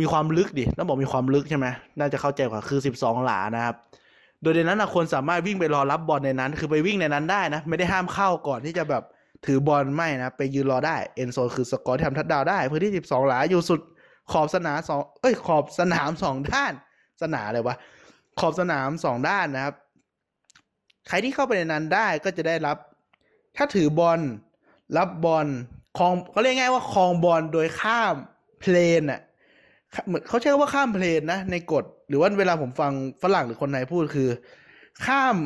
[0.00, 1.66] มีความลึกดิต้องบอกมีความลึกใช่ไหม
[1.98, 3.76] น่าจะเข้าใจกว่าคือ 12 หลานะครับ
[4.42, 9.02] โดยในนั้นคนสามารถวิ่งไปรอรับบอลในนั้น คือไปวิ่งในนั้นได้นะ ไม่ได้ห้ามเข้าก่อนที่จะแบบ
[9.46, 13.80] ถือบอลไม่นะ ไปยืนรอได้ end zone คือสกอร์ที่ทำ touchdown ได้ พื้นที่ 12 หลาอยู่สุด
[14.32, 16.72] ขอบสนามสองเอ้ยขอบสนามสองด้าน
[17.22, 17.76] สนามอะไรวะ
[18.40, 19.74] ขอบสนามสองด้านนะครับ
[21.08, 22.76] ใครที่เข้าไปในนั้นได้ก็จะได้รับ
[23.56, 24.20] ถ้าถือบอล
[24.96, 25.46] รับบอล
[25.98, 28.14] คลองเขาเรียกง่ายว่าคลองบอลโดยข้าม
[28.60, 29.20] เพลนอะ
[30.06, 34.28] เหมือนเขาใช้คำว่าข้ามเพลนนะ ในกฎ หรือว่าเวลาผมฟังฝรั่งหรือคนไทยพูดคือ
[35.06, 35.36] ข้าม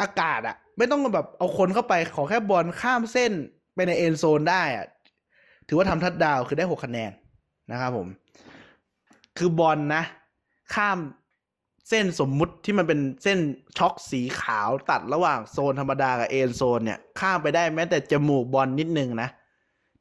[0.00, 3.32] อากาศอะ ไม่ต้องแบบเอาคนเข้าไปขอแค่บอลข้ามเส้น
[3.74, 4.86] ไปในเอ็นโซนได้อะ
[5.68, 7.10] ถือว่าทำทัดดาวคือได้หกคะแนน
[7.70, 8.08] นะครับผม
[9.38, 10.02] คือบอลนะ
[10.74, 10.98] ข้าม
[11.88, 13.38] เส้นสมมุติที่มันเป็นเส้น
[13.78, 19.28] ชอล์กสีขาวตัดระหว่างโซนธรรมดากับ end zone เนี่ย ข้ามไปได้แม้แต่จมูกบอลนิดนึงนะ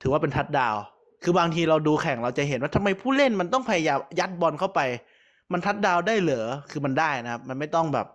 [0.02, 0.76] ถือว่าเป็นทัดดาว
[1.24, 4.80] คือบางทีเราดูแข่งเราจะเห็นว่าทำไมผู้เล่นมันต้องพยายามยัดบอลเข้าไป
[5.52, 8.08] มันทัดดาวได้เหรอคือมันได้นะครับ มันไม่ต้องแบบ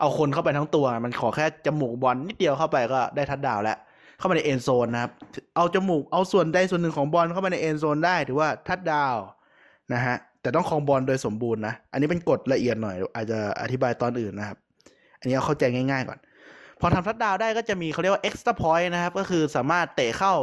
[0.00, 3.78] เอาคนเข้าไปทั้งตัว มันขอแค่จมูกบอลนิดเดียวเข้าไปก็ได้ทัดดาวแล้ว
[4.18, 5.12] เข้ามาในเอ็นโซนนะครับ
[5.56, 9.16] เอาจมูกเอาส่วนใดส่วนหนึ่งของบอลเข้ามาในเอ็นโซนได้ถือว่าทัดดาว
[9.92, 10.16] นะฮะ
[10.48, 14.58] แต่ต้องครองบอลโดยสมบูรณ์นะ อันนี้เป็นกฎละเอียดหน่อย อาจจะอธิบายตอนอื่นนะครับ
[15.18, 16.18] อันนี้เอาเข้าใจง่ายๆก่อน
[16.80, 20.34] พอทำทัดดาวได้ก็จะมีเขาเรียกว่า extra point นะครับ ก็คือสามารถเตะเข้า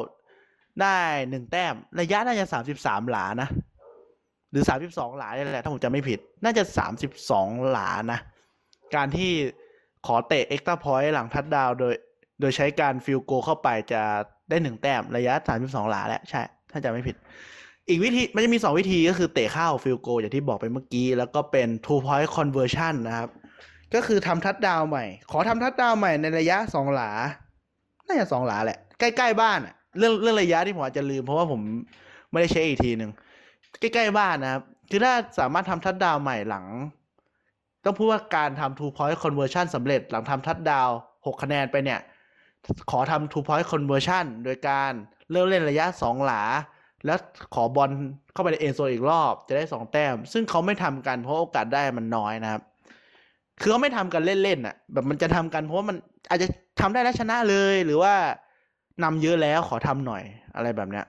[0.82, 0.98] ได้
[1.30, 3.50] หนึ่งแต้ม ระยะน่าจะสามสิบสามหลานะ
[4.52, 8.20] หรือสามสิบสองหลาเนี่ยแหละ ถ้าผมจำไม่ผิด น่าจะสามสิบสองหลานะ
[8.96, 9.32] การที่
[10.06, 11.94] ขอเตะ extra point หลังทัดดาวโดย
[12.40, 14.02] โดยใช้การ field goal เข้าไปจะ
[14.50, 16.42] ได้หนึ่งแต้ม ระยะสามสิบสองหลาแล้วใช่
[16.72, 17.16] ถ้าจำไม่ผิด
[17.90, 23.30] อีกวิธีมันจะมีสองวิธีก็คือเตะเข้า field goal อย่างที่บอกไปเมื่อกี้ แล้วก็เป็น two point conversion นะครับ
[23.94, 27.12] ก็คือทำทัดดาวใหม่ ขอทำทัดดาวใหม่ในระยะสองหลา
[28.08, 29.60] น่าจะสองหลาแหละ ใกล้ ๆ บ้าน
[29.98, 31.62] เรื่องเรื่องระยะที่ผมอาจจะลืม เพราะว่าผม
[32.32, 33.12] ไม่ได้เช็คอีกทีหนึ่ง
[33.80, 36.66] ใกล้ ๆ บ้านนะครับ คือถ้าสามารถทำทัดดาวใหม่หลัง
[37.84, 40.90] ต้องพูดว่าการทำ two point conversion สำเร็จหลังทำทัดดาว
[41.26, 42.00] หกคะแนนไปเนี่ย
[42.92, 44.92] ขอทำ two point conversion โดยการ
[45.32, 46.42] เริ่มเล่นระยะสองหลา
[47.06, 47.20] แล้ว
[47.56, 47.90] ขอบอล
[48.34, 52.62] เข้าไปในเอ็นโซอีกรอบจะได้สองแต้ม ซึ่งเขาไม่ทำกันเพราะโอกาสได้มันน้อยนะครับ
[53.62, 55.96] คือเขาไม่ทำกันเล่นๆอะ แบบมันจะทำกันเพราะว่ามัน
[56.30, 56.48] อาจจะ
[56.80, 58.14] ทำได้แล้วชนะเลยหรือว่า
[59.04, 60.24] นำเยอะแล้วขอทำหน่อย
[60.56, 61.06] อะไรแบบเนี้ย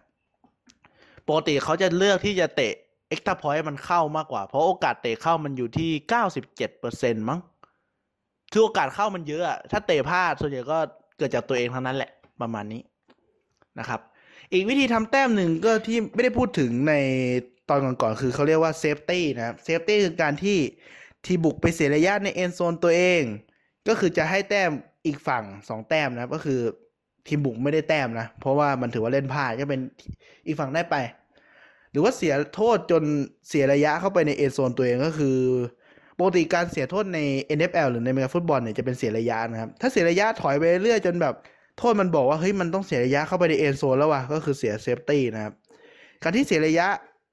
[1.28, 2.72] ปกติเขาจะเลือกที่จะเตะ
[3.10, 7.40] extra point มันเข้ามากกว่า เพราะโอกาสเตะเข้ามันอยู่ที่เก้าสิบเจ็ดเปอร์เซ็นมั้ง
[8.52, 10.78] คือโอกาสเข้ามันเยอะอะ ถ้าเตะพลาดส่วนใหญ่ก็
[11.18, 12.82] เกิดจากตัวเองทั้งนั้นแหละประมาณนี้
[13.78, 14.00] นะครับ
[14.52, 16.94] อีกวิธีทำแต้มหนึ่งก็ที่ไม่ได้พูดถึงใน
[17.68, 20.58] ตอนก่อนๆคือเขาเรียกว่า safety นะ safety คือการที่
[21.26, 23.22] ทีมบุกไปเสียระยะใน end zone ตัวเอง
[23.88, 24.70] ก็คือจะให้แต้ม
[25.06, 26.60] อีกฝั่งสองแต้มนะก็คือ
[27.26, 29.80] ทีมบุกไม่ได้แต้มนะ เพราะว่ามันถือว่าเล่นพลาดก็เป็น
[30.46, 30.96] อีกฝั่งได้ไป
[31.90, 33.02] หรือว่าเสียโทษจน
[33.48, 35.36] เสียระยะเข้าไปใน end zone ตัวเองก็คือ
[36.18, 37.18] ปกติการเสียโทษใน
[37.58, 41.34] NFL หรือในอเมริกันฟุตบอลเนี่ยจะเป็นเสียระยะนะครับ ถ้าเสียระยะถอยไปเรื่อยจนแบบ
[41.78, 45.54] โทษมันบอกว่าเฮ้ยมันต้องเสียระยะเข้าไปใน end zone แล้ววะก็คือเสีย safety นะครับ
[46.22, 46.88] การที่เสียระยะ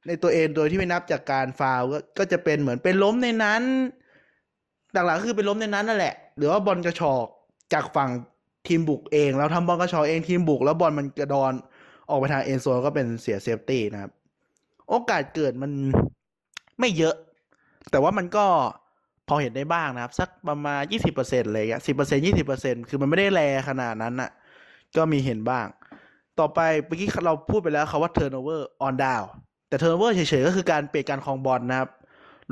[0.07, 1.81] ในตัวเองโดยที่ไม่นับจากการฟาวล์
[2.17, 3.61] ก็จะเป็นเหมือนเป็นล้มในนั้น
[4.93, 7.27] หลักๆคือเป็นล้มในนั้นนั่นแหละ หรือว่าบอลกระฉอก
[7.73, 8.09] จากฝั่ง
[8.67, 11.53] ทีมบุกเองเราทำบอลกระฉอกเองทีมบุก แล้วบอลมันกระดอน
[12.09, 14.11] ออกไปทาง end zone ก็เป็นเสีย safety นะครับ
[14.89, 15.71] โอกาสเกิดมัน
[16.79, 17.15] ไม่เยอะ
[17.91, 18.45] แต่ว่ามันก็
[19.33, 24.31] อเห็นได้บ้างนะครับ สักประมาณยี่สิบเปอร์เซ็นต์เลยอะสิบเปอร์เซ็นยี่สิบเปอร์เซ็นคือมันไม่ได้แรงขนาดนั้นอะ
[24.97, 25.67] ก็มีเห็นบ้าง
[26.39, 29.27] ต่อไปเมื่อกี้เราพูดไปแล้วคำว่า turnover on down
[29.69, 31.89] แต่ turnover เฉยๆ ก็คือการเปลี่ยนการครองบอลนะครับ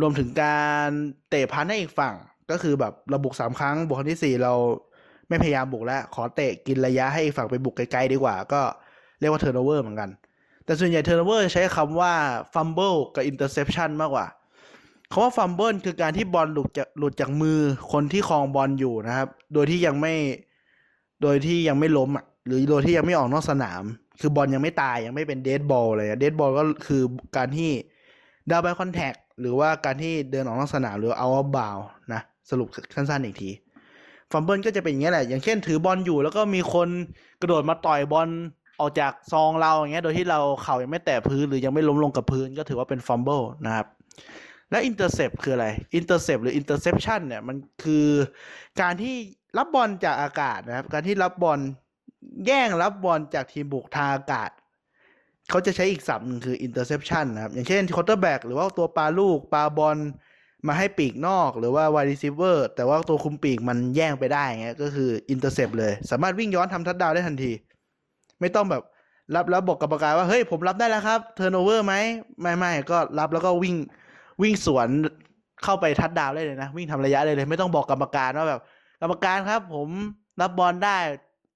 [0.02, 0.90] รวมถึงการ
[1.30, 2.16] เตะพันให้อีกฝั่ง
[2.52, 4.54] ก็คือแบบเราบุกสามครั้ง บุกครั้งที่สี่เรา
[5.30, 8.62] ไม่พยายามบุกแล้ว ขอเตะกินระยะให้อีกฝั่งไปบุกไกลๆดีกว่า ก็
[9.20, 10.10] เรียกว่า turnover เหมือนกัน
[10.66, 12.14] แต่ส่วนใหญ่ turnover ใช้คำว่า
[12.54, 14.26] fumble กับ interception มากกว่า
[15.12, 17.60] คำว่า fumble คือการที่บอลหลุดจากหลุดจากมือ
[17.92, 20.14] คนที่ครองบอลอยู่นะครับ โดยที่ยังไม่
[21.22, 23.84] โดยที่ยังไม่ล้มอะ หรือโดยที่ยังไม่ออกนอกสนาม
[24.20, 27.04] คือบอลยังไม่ตายยังไม่เป็นเดดบอลเลยเดดบอลก็คือ
[27.38, 27.72] การที่
[28.50, 31.78] down by contact หรือว่าการที่เดินออกนอกสนามหรือเอาบาว
[32.14, 33.50] นะสรุปสั้นๆอีกที
[34.32, 36.90] fumble ก็จะเป็นอย่างนี้แหละ อย่างเช่นถือบอลอยู่ แล้วก็มีคน
[37.42, 38.30] กระโดดมาต่อยบอล
[38.80, 43.88] ออกจากซองเราอย่างเงี้ย โดยที่เราเข่ายังไม่แตะพื้นหรือยังไม่ล้มลงกับพื้นก็ถือว่าเป็น fumble นะครับ
[44.72, 48.08] และ intercept คืออะไร intercept หรือ interception เนี่ยมันคือ
[48.82, 49.16] การที่
[49.58, 51.60] รับบอลจากอากาศนะครับ การที่รับบอล
[52.46, 54.50] แย่งรับบอลจากทีมบุกทางอากาศ
[55.50, 59.98] เขาจะใช้อีกศัพท์หนึ่งคือ interception นะครับ อย่างเช่น quarterback หรือว่าตัวปาลูกปาบอล
[60.68, 67.52] มาให้ปีกนอกหรือว่า wide receiver แต่ว่าตัวคุมปีกมันแย่งไปได้เงี้ยก็คือ intercept เลย สามารถวิ่งย้อนทำทัดดาวได้ทันที
[68.40, 68.84] ไม่ต้องแบบ
[69.36, 71.94] รับแล้วบอกกรรมการว่า เฮ้ยผมรับได้แล้วครับ turnover ไหม
[72.42, 73.76] ไม่ไม่ก็รับแล้วก็วิ่ง
[74.42, 74.88] วิ่งสวน
[75.64, 78.62] เข้าไปทัดดาวได้เลยนะ วิ่งทำระยะได้เลย ไม่ต้องบอกกรรมการว่าแบบ
[79.02, 79.90] กรรมการครับ ผม
[80.42, 80.98] รับบอลได้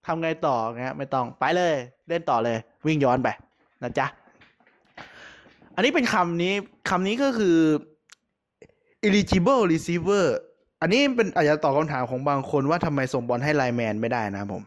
[0.05, 1.75] ทำไงต่อเงี้ยไม่ต้องไปเลย
[2.09, 3.29] เล่นต่อเลย วิ่งย้อนไป
[3.83, 4.05] นะจ๊ะ
[5.75, 6.53] อันนี้เป็นคำนี้
[6.89, 7.57] คำนี้ก็คือ
[9.07, 10.25] eligible receiver
[10.81, 14.63] อันนี้เป็นอาจจะตอบคำถามของบางคนว่าทำไมส่งบอลให้ไลแมนไม่ได้นะผม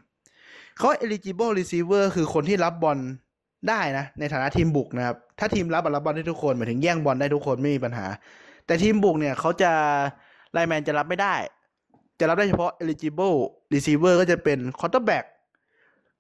[0.79, 2.99] เขา eligible receiver คือคนที่รับบอล
[3.69, 8.07] ได้นะ ในฐานะทีมบุกนะครับ ถ้าทีมรับรับบอลได้ทุกคนหมายถึงแย่งบอลได้ทุกคนไม่มีปัญหา
[8.67, 9.73] แต่ทีมบุกเนี่ยเขาจะ
[10.53, 11.35] ไลแมนจะรับไม่ได้
[12.19, 13.37] จะรับได้เฉพาะ eligible
[13.73, 15.25] receiver ก็จะเป็น quarterback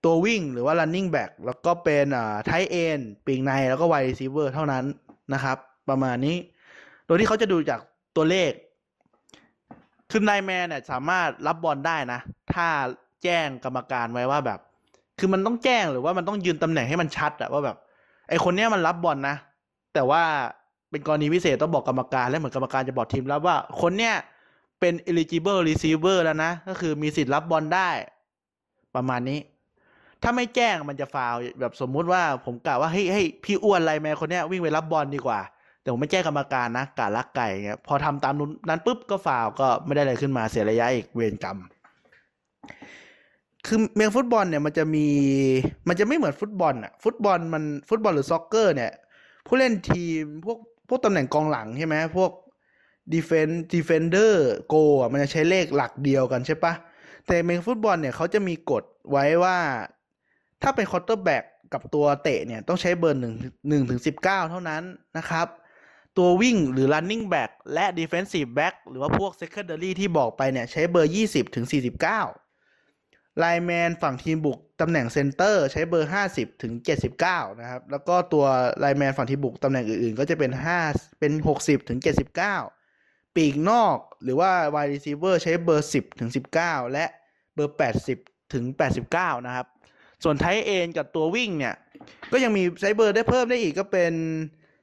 [0.04, 4.84] ตัววิ่งหรือว่า running back แล้วก็เป็นอ่า tight end ปีกในแล้วก็ wide receiver เท่านั้น
[5.34, 5.56] นะครับ
[5.88, 6.36] ประมาณนี้
[7.06, 7.80] โดยที่เขาจะดูจาก
[8.16, 8.52] ตัวเลข
[10.10, 12.20] คือไนแมนเนี่ยสามารถรับบอลได้นะ
[12.54, 12.68] ถ้า
[13.22, 14.60] แจ้งกรรมการไว้ว่าแบบ
[15.18, 17.76] คือมันต้องแจ้งหรือว่ามันต้องยืนตำแหน่งให้มันชัดอะว่าแบบ
[18.28, 19.36] ไอคนเนี้ยมันรับบอลนะ
[19.94, 20.22] แต่ว่า
[20.90, 24.14] เป็นกรณีพิเศษต้องบอกกรรมการ และเหมือนกรรมการจะบอกทีมรับว่า คนเนี้ย
[24.80, 27.88] เป็น eligible receiver แล้วนะ ก็คือมีสิทธิ์รับบอลได้
[28.94, 29.38] ประมาณนี้
[30.22, 35.40] ถ้าไม่แจ้งมันจะฟาวแบบสมมุติว่าผมกล่าวว่าเฮ้ยให้พี่อ้วนไรแม่คนเนี้ยวิ่งไปรับบอลดีกว่า
[35.80, 38.34] แต่ผมไม่แจ้งกรรมการนะกาลักไก่เงี้ยพอทำตาม
[38.68, 41.58] นั้นปุ๊บก็ฟาวก็ไม่ได้อะไรขึ้นมาเสียระยะอีกเวรกรรม
[43.66, 45.06] คืออเมริกันฟุตบอลเนี่ยมันจะมี
[45.88, 48.92] มันจะไม่เหมือนฟุตบอลอะฟุตบอลมันฟุตบอลหรือ soccer เนี่ย
[49.46, 52.30] ผู้เล่นทีมพวกพวกตำแหน่งกองหลังใช่ไหมพวก
[53.12, 56.72] defen defender โกลอะมันจะใช้เลขหลักเดียวกันใช่ปะ
[57.26, 59.56] แต่อเมริกันฟุตบอลเนี่ยเขาจะมีกฎไว้ว่า
[60.62, 63.34] ถ้าเป็น quarterback กับตัวเตะเนี่ยต้องใช้เบอร์หนึ่ง
[63.68, 64.82] หนึ่งถึงสิบเก้าเท่านั้น
[65.18, 65.46] นะครับ
[66.16, 72.47] ตัววิ่งหรือ running back และ defensive back หรือว่าพวก secondary ที่บอกไปเนี่ยใช้เบอร์ 20ถึง49
[73.38, 76.72] lineman ฝั่งทีมบุกตำแหน่ง center ใช้เบอร์ 50 ถึง
[77.16, 78.44] 79 นะครับ แล้วก็ตัว
[78.78, 80.52] lineman ฝั่งทีมบุกตำแหน่งอื่นๆ ก็จะเป็น
[80.86, 81.98] 5 เป็น 60 ถึง
[82.66, 87.06] 79 ปีกนอกหรือว่า wide receiver ใช้เบอร์ 10 ถึง 19 และ
[87.54, 87.76] เบอร์
[88.14, 88.64] 80 ถึง
[89.06, 89.66] 89 นะครับ
[90.24, 91.74] ส่วน tight end กับตัววิ่งเนี่ย
[92.32, 94.12] ก็ยังมีใช้เบอร์ได้เพิ่มได้อีกก็เป็น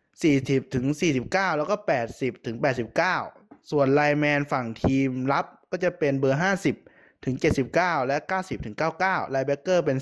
[0.03, 0.85] 40 ถึง
[1.21, 1.75] 49 แล้วก็
[2.11, 2.55] 80 ถึง
[3.13, 6.84] 89 ส่วน lineman ฝั่งทีมรับก็จะเป็นเบอร์ 50
[7.25, 7.35] ถึง
[7.73, 9.97] 79 และ 90 ถึง 99 linebacker เป็น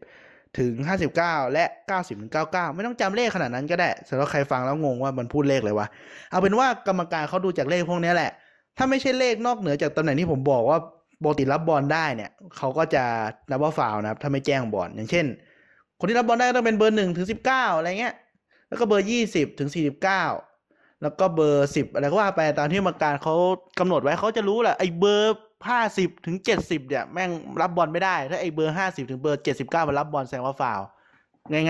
[0.00, 0.72] 40 ถึง
[1.14, 5.86] 59 และ 90 ถึง 99 ไม่ต้องจำเลขขนาดนั้นก็ได้สำหรับใครฟังแล้วงงว่ามันพูดเลขเลยวะ
[6.30, 8.30] เอาเป็นว่ากรรมการเขาดูจากเลขพวกนี้แหละ
[8.76, 10.78] ถ้าไม่ใช่เลขนอกเหนือจากตำแหน่งที่ผมบอกว่า
[11.22, 13.04] ปกติรับบอลได้เนี่ยเขาก็จะ
[13.50, 15.26] นับว่าฟาวล์นะครับ ถ้าไม่แจ้งบอลอย่างเช่น
[15.98, 18.14] คนที่รับบอลได้ก็ต้องเป็นเบอร์หนึ่งถึงสิบเก้าอะไรเงี้ย
[18.68, 20.24] แล้วก็เบอร์ยี่สิบถึงสี่สิบเก้า
[21.02, 23.34] แล้วก็เบอร์สิบอะไรก็ว่าไปตามที่กรรมการเขา
[23.78, 30.86] กำหนดไว้เขาจะรู้แหละไอ้เบอร์ ห้าสิบถึงเจ็ดสิบเนี่ยแม่งรับบอลไม่ได้ ถ้าไอ้เบอร์ห้าสิบถึงเบอร์เจ็ดสิบเก้ามันรับบอลแสดงว่าฟาวล์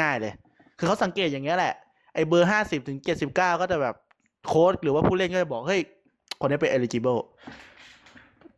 [0.01, 0.33] ง่าย ๆ เลย
[0.79, 1.75] คือเขาสังเกตอย่างเงี้ยแหละ
[2.15, 3.95] ไอ้เบอร์ห้าสิบถึงเจ็ดสิบเก้าก็จะแบบ
[4.47, 5.83] โค้ดหรือว่าผู้เล่นก็จะบอก เฮ้ย
[6.41, 7.21] คนนี้เป็น eligible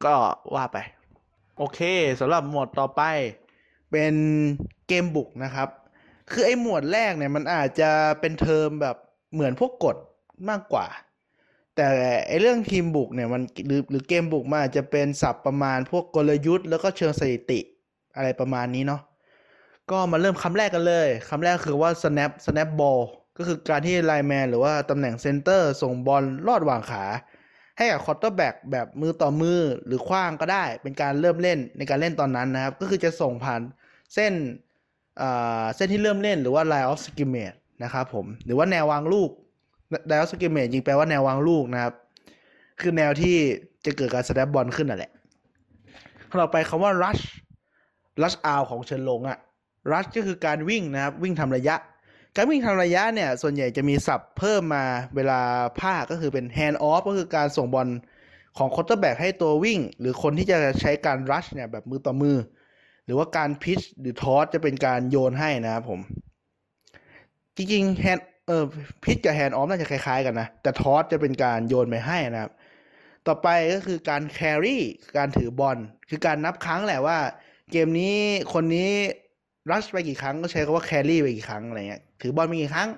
[0.05, 0.15] ก็
[0.55, 0.79] ว่าไป
[1.59, 1.81] โอเค
[2.21, 3.03] สำหรับหมวดต่อไป
[3.91, 4.15] เป็น
[4.89, 5.69] เกมบุกนะครับ
[6.31, 8.97] คือไอ้หมวดแรกเนี่ยมันอาจจะเป็นเทอมแบบ
[9.33, 9.97] เหมือนพวกกฎ
[10.49, 10.87] มากกว่า
[11.77, 11.89] แต่
[12.29, 17.61] ไอเรื่องทีมบุกเนี่ยมันหรือหรือเกมบุกมันอาจจะเป็นศัพท์ประมาณพวกกลยุทธ์แล้วก็เชิงสถิติ
[18.17, 19.01] อะไรประมาณนี้เนาะ
[19.91, 23.03] ก็มาเริ่มคำแรกกันเลยคำแรกคือว่า snap snap ball
[23.37, 27.05] ก็คือการที่ lineman หรือว่าตำแหน่ง center ส่งบอลลอดหว่างขา
[27.79, 33.61] ให้กับ quarterback แบบมือต่อมือหรือขว้างก็ได้ เป็นการเริ่มเล่นในการเล่นตอนนั้นนะครับ ก็คือจะส่งผ่าน
[34.15, 34.33] เส้น
[35.77, 39.31] เส้นที่เริ่มเล่นหรือว่า line of scrimmage นะครับผม หรือว่าแนววางลูก
[40.11, 41.95] line of scrimmage จริงแปลว่าแนววางลูกนะครับ
[42.81, 43.37] คือแนวที่
[43.85, 45.13] จะเกิดการ snap บอลขึ้นนั่นแหละ
[46.41, 47.23] ต่อไปคำว่า rush
[48.23, 49.39] rush out ของเชิญลงอะ
[49.93, 51.77] rush ก็คือการวิ่งนะครับ วิ่งทำระยะ
[52.37, 54.85] การวิ่งทำระยะเนี่ย ส่วนใหญ่จะมีศัพท์เพิ่มมา
[55.17, 55.41] เวลา
[55.81, 57.89] ภาคก็คือเป็น hand off ก็คือการส่งบอล
[58.59, 62.37] ของ quarterback ให้ตัววิ่ง หรือคนที่จะใช้การ rush เนี่ยแบบมือต่อมือ
[63.05, 66.01] หรือว่าการ pitch หรือ toss จะเป็นการโยนให้นะครับผม
[67.57, 68.65] จริงๆ hand เออ
[69.05, 72.53] pitch กับ hand off น่าจะคล้ายๆกันนะ แต่ toss จะเป็นการโยนไปให้นะครับ
[73.27, 74.79] ต่อไปก็คือการ carry
[75.17, 75.79] การถือบอล
[76.11, 77.19] คือการนับครั้งแหละว่า
[77.73, 78.17] เกมนี้
[78.53, 78.91] คนนี้
[79.71, 82.89] rush ไปกี่ครั้งก็ใช้คำว่า carry ไปกี่ครั้งอะไรเงี้ยถือบอลไปกี่ครั้ง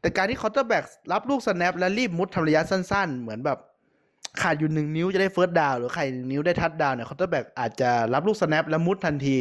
[0.00, 3.58] แต่การที่ quarterback รับลูก snap และรีบมุดทำระยะสั้นๆ เหมือนแบบ
[4.40, 9.36] ขาดอยู่หนึ่งนิ้วจะได้ first down หรือขาดหนึ่งนิ้วได้ทัดดาวเนี่ย quarterback อาจจะรับลูก snap แล้วมุดทันที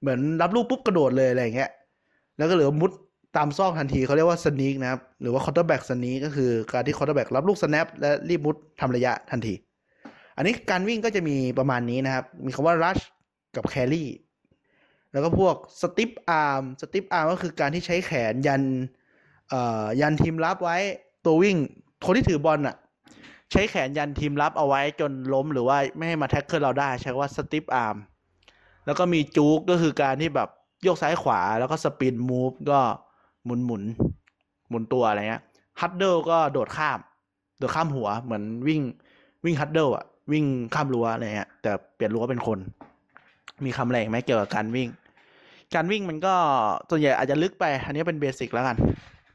[0.00, 1.70] เหมือนรับลูกปุ๊บกระโดดเลยอะไรเงี้ย
[2.38, 2.90] แล้วก็เหลือมุด
[3.36, 9.54] ตามซอกทันทีเขาเรียกว่า sneak นะครับ หรือว่า quarterback sneak ก็คือการที่ quarterback รับลูก snap และรีบมุดทำระยะทันที
[10.36, 12.98] อันนี้การวิ่งก็จะมีประมาณนี้นะครับ มีคำว่า rush
[13.56, 14.08] กับ carry
[15.12, 18.62] แล้วก็พวก stiff arm stiff arm ก็คือการที่ใช้แขนยัน
[19.48, 20.76] เอ่อยันทีมรับไว้
[21.24, 21.56] ตัววิ่ง
[22.04, 22.76] คนที่ถือบอลอะ
[23.52, 27.96] ใช้แขนยันทีมรับเอาไว้จนล้มหรือว่าไม่ให้มา tackle เราได้ ใช้ว่า stiff arm
[28.86, 30.48] แล้วก็มี juke ก็คือการที่แบบ
[30.82, 32.80] โยกซ้ายขวาแล้วก็ spin move ก็
[33.46, 33.82] หมุนหมุน
[34.68, 35.42] หมุนตัวอะไรเงี้ย
[35.80, 36.98] hurdle ก็โดดข้าม
[37.58, 38.82] โดดข้ามหัวเหมือนวิ่ง
[39.44, 42.58] วิ่ง hurdle อะวิ่งข้ามรั้วอะไรเงี้ยแต่เปลี่ยนรั้วเป็นคน
[43.64, 44.88] มีคำไรไหมเกี่ยวกับการวิ่ง
[45.74, 46.34] การวิ่งมันก็
[46.90, 48.76] ส่วนใหญ่อาจจะลึกไปอันนี้เป็นเบสิกแล้วกัน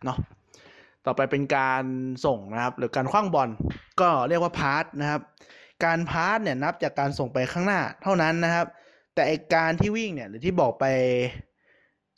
[0.05, 0.17] เนาะ
[1.05, 1.83] ต่อไปเป็นการ
[2.25, 3.49] ส่งนะครับ หรือการคว้างบอล
[4.01, 5.21] ก็เรียกว่าพาสนะครับ
[5.85, 8.67] การพาสเนี่ยนับจากการส่งไปข้างหน้าเท่านั้นนะครับ
[9.13, 10.85] แต่ไอการที่วิ่งเนี่ยหรือที่บอกไป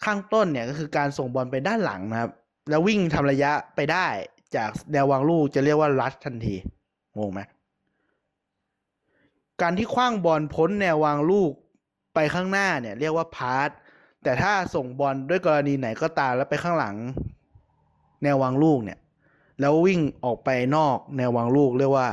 [0.06, 2.32] ข้างต้นเนี่ยก็คือการส่งบอลไปด้านหลังนะครับ
[2.70, 4.08] แล้ววิ่งทำระยะไปได้
[4.56, 6.56] จากแนววางลูกจะเรียกว่ารัชทันที
[7.18, 7.42] งงไหม
[9.62, 11.52] การที่ขว้างบอลพ้นแนววางลูก
[12.14, 13.70] ไปข้างหน้าเนี่ยเรียกว่า pass
[14.24, 16.96] แต่ถ้าส่งบอลด้วยกรณีไหนก็ตามแล้วไปข้างหลัง
[18.24, 19.00] แนววางลูกเนี่ย
[19.60, 22.08] แล้ววิ่งออกไปนอกแนววางลูกเรียกว่า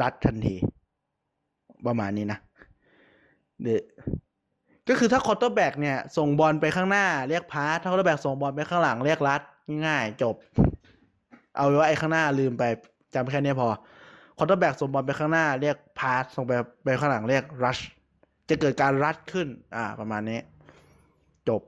[0.00, 0.56] rush ทันที
[1.86, 2.38] ประมาณนี้นะ
[3.62, 3.68] เด
[4.88, 9.40] ก็คือถ้า quarterback เนี่ย ส่งบอลไปข้างหน้าเรียก pass ถ้า quarterback ส่งบอลไปข้างหลังเรียก rush
[9.86, 10.34] ง่ายจบ
[11.56, 12.64] เอาไว้ว่าไอ้ข้างหน้าลืมไป
[13.14, 13.68] จำแค่นี้พอ
[14.38, 16.52] quarterback ส่งบอลไปข้างหน้าเรียก pass ส่งไป
[16.84, 17.78] ไปข้างหลังเรียก rush
[18.48, 20.40] จะเกิดการ rush ขึ้น อ่า ประมาณนี้
[21.48, 21.62] จบ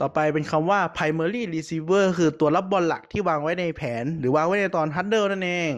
[0.00, 5.72] ต่อไปเป็นคำว่า primary receiver คือตัวรับบอลหลักที่วางไว้ในแผน หรือวางไว้ในตอน huddle นั่นเอง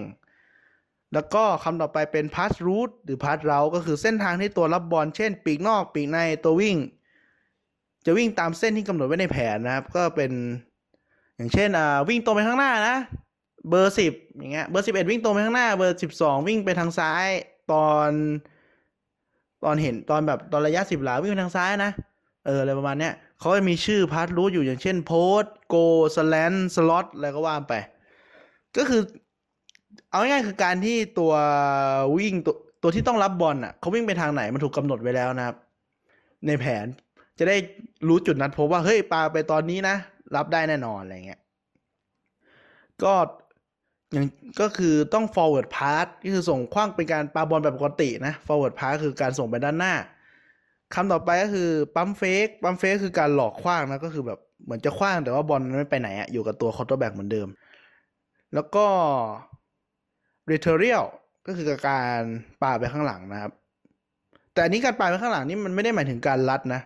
[1.17, 6.77] แล้วก็คำต่อไปเป็น pass route หรือ pass route ก็คือเส้นทางที่ตัวรับบอลเช่น ปีกนอก ปีกในตัววิ่ง
[8.07, 10.33] จะวิ่งตามเส้นที่กำหนดไว้ในแผนนะครับ ก็เป็น
[11.37, 12.97] อย่างเช่นอ่าวิ่งตรงไปข้างหน้านะ
[13.69, 17.27] เบอร์สิบอย่างเงี้ยเบอร์สิบเอ็ดวิ่งตรงไปข้างหน้า เบอร์สิบสองวิ่งไปทางซ้าย
[17.73, 18.11] ตอน
[19.65, 21.91] ตอนเห็นตอนแบบตอนระยะสิบหลาวิ่งไปทางซ้ายนะ
[22.47, 25.77] เอออะไรประมาณเนี้ยเขาจะมีชื่อ pass route อยู่อย่างเช่น post go
[26.17, 27.75] slant slot อะไรก็ว่าไป
[28.77, 29.03] ก็คือ
[30.11, 31.33] เอาง่ายๆคือการที่ตัว
[32.17, 35.57] วิ่งตัวตัวที่ต้องรับบอลอะเขาวิ่งไปทางไหนมันถูกกำหนดไว้แล้วนะครับ
[36.47, 36.87] ในแผน
[37.39, 37.57] จะได้
[38.09, 39.97] รู้จุดนัดพบว่าเฮ้ยปาไปตอนนี้นะ
[40.37, 41.41] รับได้แน่นอนอะไรเงี้ย
[43.03, 43.15] ก็
[44.13, 44.27] อย่าง
[44.61, 49.95] ก็คือต้อง forward pass ก็คือส่งคว้างเป็นการปาบอลแบบปกตินะ forward pass คือการส่งไปด้านหน้า
[50.95, 57.49] คำต่อไปก็คือ pump fake pump fake คือการหลอกคว้างนะก็คือแบบเหมือนจะคว้างแต่ว่าบอลมันไม่ไปไหนอะอยู่กับตัว quarterback เหมือนเดิม
[58.55, 58.87] แล้วก็
[60.51, 61.05] lateral
[61.47, 62.21] ก็คือการ
[62.63, 63.53] ปาไปข้างหลังนะครับ
[64.53, 66.83] แต่อันนี้การปาไปข้างหลังนี่มันไม่ได้หมายถึงการลัดนะ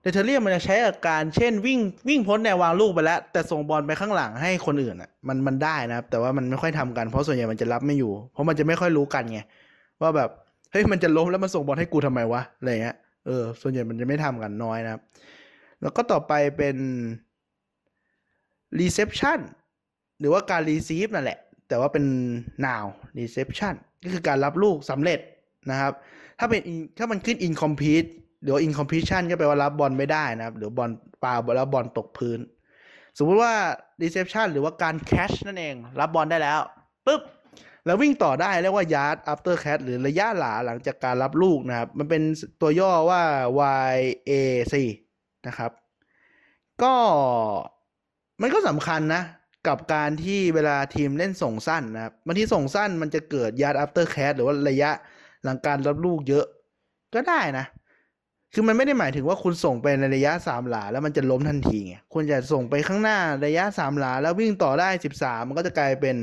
[0.00, 1.78] เดเทเรียมันจะใช้อาการเช่นวิ่ง
[2.08, 9.40] วิ่งพ้นแนววางลูกไปแล้ว แต่ส่งบอลไปข้างหลังให้คนอื่นอะมันมันได้นะครับ แต่ว่ามันไม่ค่อยทำกันเพราะส่วนใหญ่มันจะรับไม่อยู่ เพราะมันจะไม่ค่อยรู้กันไง
[10.00, 10.30] ว่าแบบ
[10.72, 15.02] เฮ้ยมันจะล้มแล้วมันส่งบอลให้กูทำไมวะอะไรเงี้ยเออส่วนใหญ่มันจะไม่ทำกันน้อยนะครับ
[15.82, 16.76] แล้วก็ต่อไปเป็น
[18.78, 19.40] reception
[20.18, 22.04] หรือว่าการ receive นั่นแหละ แต่ว่าเป็น
[22.66, 22.84] now
[23.18, 25.20] reception ก็คือการรับลูกสำเร็จ
[25.70, 25.92] นะครับ
[26.38, 26.60] ถ้าเป็น
[26.98, 28.08] ถ้ามันขึ้น incomplete
[28.42, 30.90] หรือ incompletion ก็แปลว่ารับบอลไม่ได้นะครับ หรืออบอล
[31.22, 32.38] ปาแล้วบอลตกพื้น
[33.18, 33.54] สมมติว่า
[34.02, 36.60] reception หรือว่าการ catch นั่นเอง รับบอลได้แล้ว
[37.06, 37.22] ปุ๊บ
[37.86, 42.22] แล้ววิ่งต่อได้เรียกว่า yard after catch หรือระยะหลาหลังจากการรับลูกนะครับ มันเป็น
[42.60, 43.22] ตัวย่อว่า
[43.58, 44.74] YAC
[45.46, 45.70] นะครับ
[46.82, 46.94] ก็
[48.40, 49.22] มันก็สำคัญนะ
[49.68, 54.90] กับการที่เวลาทีมเล่นส่งสั้นนะครับบางทีส่งสั้นมันจะเกิด yard after catch หรือว่าระยะ
[55.44, 56.46] หลังการรับลูกเยอะ
[57.14, 57.66] ก็ได้นะ
[58.52, 66.16] คือมันไม่ได้หมายถึงว่าคุณส่งไปในระยะสามหลา แล้วมันจะล้มทันทีไงคุณจะส่งไปข้างหน้าระยะสามหลา แล้ววิ่งต่อได้สิบสามมันก็จะกลายเป็น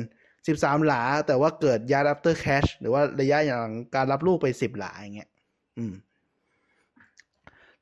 [0.47, 5.29] สิบสามหลา แต่ว่าเกิด yard after catch หรือว่าระยะอย่างการรับลูกไปสิบหลาอย่างเงี้ย
[5.77, 5.93] อืม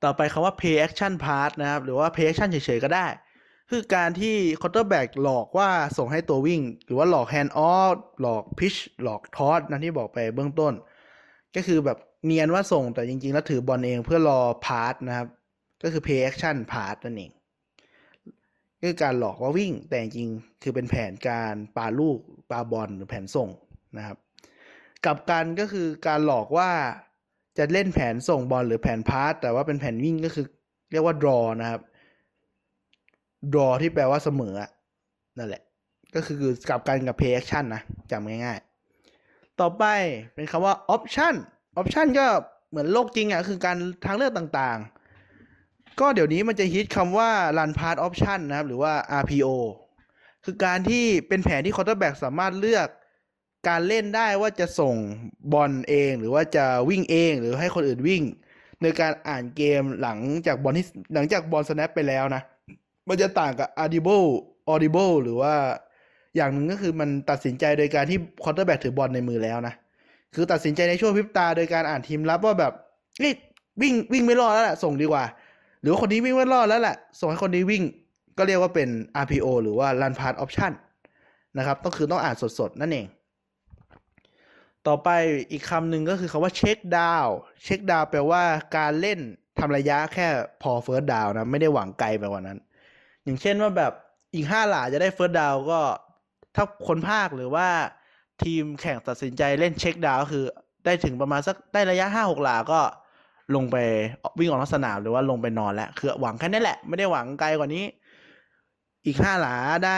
[0.03, 3.07] ต่อไปคำว่า play action pass นะครับ หรือว่า play action เฉยๆก็ได้
[3.71, 10.73] คือการที่ quarterback หลอกว่าส่งให้ตัววิ่ง หรือว่าหลอก hand off หลอก pitch หลอก toss นั่นที่บอกไปเบื้องต้น
[11.55, 15.27] ก็คือแบบเนียนว่าส่งแต่จริงๆ แล้วถือบอลเองเพื่อรอพาสนะครับ
[15.83, 17.31] ก็คือ play action pass นั่นเอง
[18.79, 22.19] ก็คือการหลอกว่าวิ่งแต่จริงๆคือเป็นแผนการปาลูก
[22.51, 23.49] ปาบอลหรือแผนส่ง
[23.97, 24.17] นะครับ
[25.05, 26.69] กับกันก็คือการหลอกว่า
[27.57, 30.45] จะเล่นแผนส่งบอลหรือแผนพาสแต่ว่าเป็นแผนวิ่งก็คือ
[30.91, 31.81] เรียกว่า draw นะครับ
[33.53, 34.53] draw ที่แปลว่าเสมอ
[35.37, 35.61] นั่นแหละ
[36.15, 36.37] ก็คือ
[36.69, 39.83] กลับกันกับ play action นะจำง่ายๆ ต่อไป
[40.35, 41.35] เป็นคำว่า option
[41.79, 42.27] option ก็
[42.69, 49.47] เหมือนโลกจริงอะ่ะ คือการทางเลือกต่างๆ ก็เดี๋ยวนี้มันจะฮิตคำว่า run pass option นะครับ หรือว่า RPO
[50.45, 52.87] คือการที่เป็นแผนที่ quarterback สามารถเลือก
[53.67, 54.95] การเล่นได้ว่าจะส่ง
[55.53, 58.23] บอลเอง หรือว่าจะวิ่งเองหรือให้คนอื่นวิ่ง
[58.81, 62.41] โดยการอ่านเกมหลังจากบอลที่หลังจากบอล snap ไปแล้วนะ
[63.09, 64.27] มันจะต่างกับ audible
[64.71, 65.53] audible หรือว่า
[66.35, 69.75] อย่างหนึ่งก็คือมันตัดสินใจโดยการที่ quarterback ถือบอลในมือแล้วนะ
[70.35, 72.73] คือตัดสินใจในช่วงพริบตาโดยการอ่านทีมรับว่าแบบ
[73.19, 73.33] เฮ้ย
[73.81, 75.23] วิ่งวิ่งไม่รอดแล้วแหละส่งดีกว่า
[75.81, 77.83] หรือว่าคนนี้วิ่งไม่รอดแล้วแหละส่งให้คนนี้วิ่ง
[78.37, 78.89] ก็เรียกว่าเป็น
[79.23, 80.71] RPO หรือว่า Run Pass Option
[81.57, 83.05] นะครับต้องคือต้องอ่านสดๆ นั่นเอง
[84.87, 85.09] ต่อไป
[85.51, 87.29] อีกคำหนึ่งก็คือคำว่า check down
[87.65, 88.43] check down แปลว่า
[88.77, 89.19] การเล่น
[89.59, 90.27] ทำระยะแค่
[90.61, 92.59] พอ first down นะ ไม่ได้หวังไกลไปกว่านั้น
[93.23, 93.93] อย่างเช่นว่าแบบ
[94.35, 95.81] อีกห้าหลาจะได้ first down ก็
[96.55, 97.67] ถ้าคนภาคหรือว่า
[98.43, 100.45] ทีมแข่งตัดสินใจเล่นเช็คดาวก็คือ
[100.85, 102.79] ได้ถึงประมาณสักได้ระยะห้าหกหลาก็
[103.55, 103.77] ลงไป
[104.39, 107.83] วิ่งออกนอกสนามหรือว่าลงไปนอนแล้วคือหวังแค่นี้แหละ ไม่ได้หวังไกลกว่านี้
[109.05, 109.55] อีกห้าหลา
[109.85, 109.97] ได้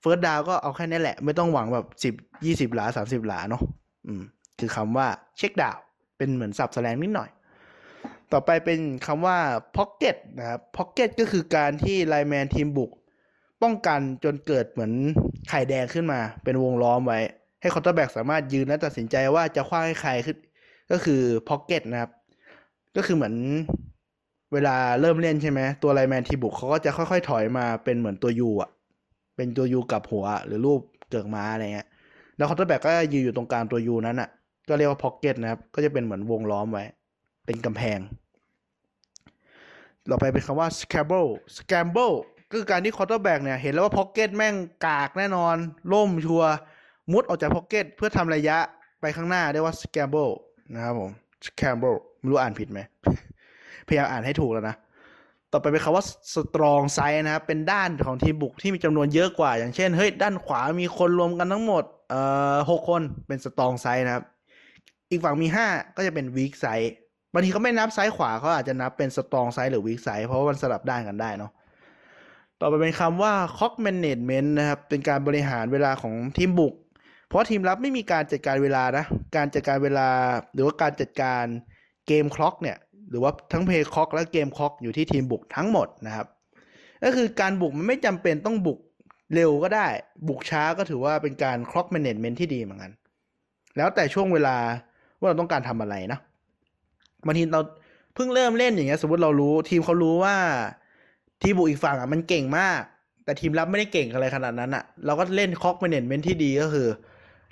[0.00, 3.62] เฟิร์สดาวก็เอาแค่นี้แหละ ไม่ต้องหวังแบบสิบยี่สิบหลาสามสิบหลาเนาะ
[4.06, 4.22] อืม
[4.58, 5.06] คือคำว่า
[5.38, 5.76] เช็คดาว
[6.16, 7.30] เป็นเหมือนสับแสลงนิดหน่อย
[8.34, 9.38] ต่อไปเป็นคำว่า
[9.76, 12.90] pocket นะครับ pocket ก็คือการที่ไลแมนทีมบุก
[13.62, 14.92] ป้องกันจนเกิดเหมือน
[15.48, 17.20] ไข่แดงขึ้นมา เป็นวงล้อมไว้
[17.60, 20.36] ให้ quarterback สามารถยืนและตัดสินใจว่าจะคว้างให้ใครขึ้น
[20.90, 22.10] ก็คือ pocket นะครับ
[22.96, 23.34] ก็คือเหมือน
[24.52, 28.70] เวลาเริ่มเล่นใช่ไหมตัว lineman ทีมบุกเขาก็จะค่อยๆ ถอยมาเป็นเหมือนตัว U อะ
[29.36, 31.88] เป็นตัว U กับหัวหรือรูปเกือกม้าอะไรเงี้ย
[32.36, 34.28] แล้ว quarterback ก็ยืนอยู่ตรงกลางตัว U นั้นอะ
[34.68, 36.84] ก็เรียกว่า pocket นะครับ ก็จะเป็นเหมือนวงล้อมไว้
[37.46, 37.98] เป็นกำแพง
[40.10, 42.14] ต่อไปเป็นคำว่า scramble scramble
[42.50, 44.54] ก็คือการที่ quarterback เนี่ย เห็นแล้วว่า pocket แม่ง
[44.86, 45.56] กากแน่นอน
[45.92, 46.44] ล่มชัวร์
[47.12, 48.56] มุดออกจาก pocket เพื่อทำระยะ
[49.00, 50.32] ไปข้างหน้าเรียกว่า scramble
[50.74, 51.10] นะครับผม
[51.46, 52.80] scramble ไม่รู้อ่านผิดไหม
[53.88, 54.76] พยายามอ่านให้ถูกแล้วนะ
[55.52, 62.20] ต่อไปเป็นคำว่า strong side นะครับ เป็นด้านของทีมบุกที่มีจำนวนเยอะกว่า อย่างเช่น เฮ้ย ด้านขวามีคนรวมกันทั้งหมด เอ่
[62.54, 64.24] อหกคนเป็น strong side นะครับ
[65.10, 66.92] อีกฝั่งมีห้าก็จะเป็น weak side
[67.34, 71.52] บางทีเขาไม่นับซ้ายขวาเขาอาจจะนับเป็น strong side หรือ weak side เพราะว่ามันสลับด้านกันได้เนาะ
[72.60, 76.74] ต่อไปเป็นคำว่า clock management นะครับ เป็นการบริหารเวลาของทีมบุก
[77.28, 79.04] เพราะทีมรับไม่มีการจัดการเวลานะ
[79.36, 80.08] การจัดการเวลา
[80.54, 81.44] หรือว่าการจัดการ
[82.06, 82.76] เกมคล็อกเนี่ย
[83.10, 86.26] หรือว่าทั้งเพย์คล็อกและเกมคล็อกอยู่ที่ทีมบุกทั้งหมดนะครับ
[87.04, 88.78] ก็คือการบุกมันไม่จำเป็นต้องบุก
[89.34, 89.86] เร็วก็ได้
[90.28, 92.92] บุกช้าก็ถือว่าเป็นการคล็อกแมネจเมนที่ดีเหมือนกัน
[93.76, 94.56] แล้วแต่ช่วงเวลา
[95.18, 96.20] ว่าเราต้องการทำอะไรนะ
[97.26, 97.60] บางทีเรา
[98.14, 100.36] เพิ่งเริ่มเล่นอย่างเงี้ยสมมติเรารู้ ทีมเขารู้ว่า
[101.42, 102.80] ทีมบุกอีกฝั่งอะมันเก่งมาก
[103.24, 106.88] แต่ทีมรับไม่ได้เก่งอะไรขนาดนั้นอะ เราก็เล่น clock management ที่ดีก็คือ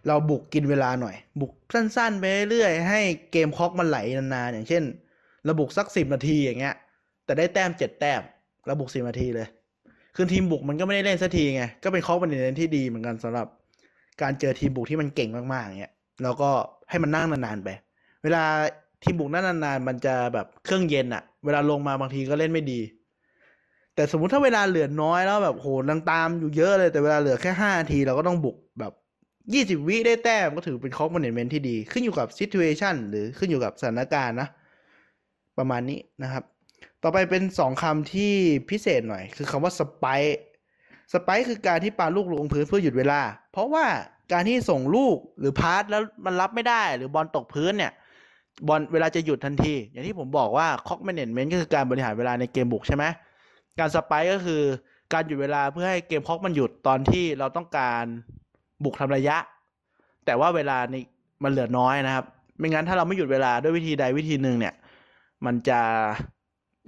[0.06, 3.00] เราบุกกินเวลาหน่อย บุกสั้นๆไปเรื่อยให้
[3.32, 4.82] game clock มันไหลนานๆอย่างเช่น
[5.44, 6.74] เราบุกสักสิบนาทีอย่างเงี้ย
[7.24, 8.20] แต่ได้แต้มเจ็ดแต้ม
[8.66, 9.46] เราบุกสิบนาทีเลย
[10.16, 13.46] คือทีมบุกมันก็ไม่ได้เล่นสักทีไงก็เป็น clock manage ที่ดีเหมือนกันสำหรับ
[14.22, 15.92] การเจอทีมบุกที่มันเก่งมากๆอย่างเงี้ย
[16.22, 16.50] แล้วก็
[16.90, 17.68] ให้มันนั่งนานๆไป
[18.22, 18.44] เวลา
[19.02, 22.80] ทีมบุกนั่งนานๆมันจะแบบเครื่องเย็นอะเวลาลงมาบางทีก็เล่นไม่ดี
[23.94, 28.92] แต่สมมุติถ้าเวลาเหลือน้อยแล้วแบบโหนังตามอยู่เยอะเลยแต่เวลาเหลือแค่ห้านาทีเราก็ต้องบุกแบบ
[29.54, 34.48] ยี่สิบวิได้แต้มก็ถือเป็นคอมมอนเมนที่ดีขึ้นอยู่กับซิทูเอชันหรือขึ้นอยู่กับสถานการณ์นะ
[35.58, 36.44] ประมาณนี้นะครับ
[37.02, 38.32] ต่อไปเป็นสองคำที่
[38.70, 40.04] พิเศษหน่อย คือคำว่าสไป
[41.12, 43.20] สไปคือการที่ปาลูกลงพื้นเพื่อหยุดเวลา
[43.52, 43.84] เพราะว่า
[44.32, 47.92] การที่ส่งลูกหรือพาสแล้วมันรับไม่ได้ หรือบอลตกพื้นเนี่ย
[48.68, 53.04] บอลเวลาจะหยุดทันที อย่างที่ผมบอกว่าคอกแมเนจเมนต์ก็คือการบริหารเวลาในเกมบุกใช่ไหม
[53.78, 54.62] การสไปก็คือ
[55.12, 58.04] การหยุดเวลาเพื่อให้เกมคอกมันหยุดตอนที่เราต้องการ
[58.84, 59.36] บุกทำระยะ
[60.26, 61.02] แต่ว่าเวลานี่
[61.42, 62.24] มันเหลือน้อยนะครับ
[62.58, 64.74] ไม่งั้นถ้าเราไม่หยุดเวลาด้วยวิธีใดวิธีหนึ่งเนี่ย
[65.46, 65.80] มันจะ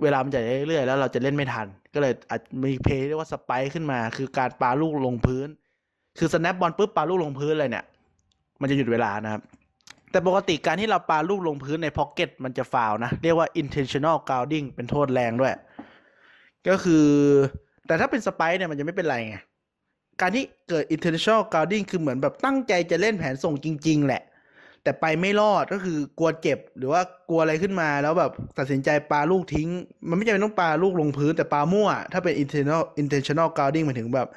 [0.03, 5.49] เวลามันจะเรื่อยๆแล้วเราจะเล่นไม่ทัน ก็เลยอาจมีเพย์เรียกว่าสไปขึ้นมา คือการปาลูกลงพื้น
[6.19, 7.85] คือสแนปบอลปุ๊บปาลูกลงพื้นเลยเนี่ย
[8.61, 9.43] มันจะหยุดเวลานะครับ
[10.15, 15.55] แต่ปกติการที่เราปาลูกลงพื้นในพ็อกเก็ตมันจะฟาวนะ เรียกว่า intentional grounding เป็นโทษแรงด้วย
[16.69, 17.07] ก็คือ
[17.87, 19.37] แต่ถ้าเป็นสไปเนี่ยมันจะไม่เป็นไรไง
[20.21, 24.23] การที่เกิด intentional grounding คือเหมือนแบบตั้งใจจะเล่นแผนส่งจริง ๆ แหละ
[24.83, 29.69] แต่ไปไม่รอดก็คือกลัวเจ็บหรือว่ากลัวอะไรขึ้นมาแล้วแบบตัดสินใจปาลูกทิ้ง
[30.09, 34.29] มันไม่จำเป็นต้องปาลูกลงพื้นแต่ปามั่ว ถ้าเป็น intentional intentional grounding หมายถึงแบบ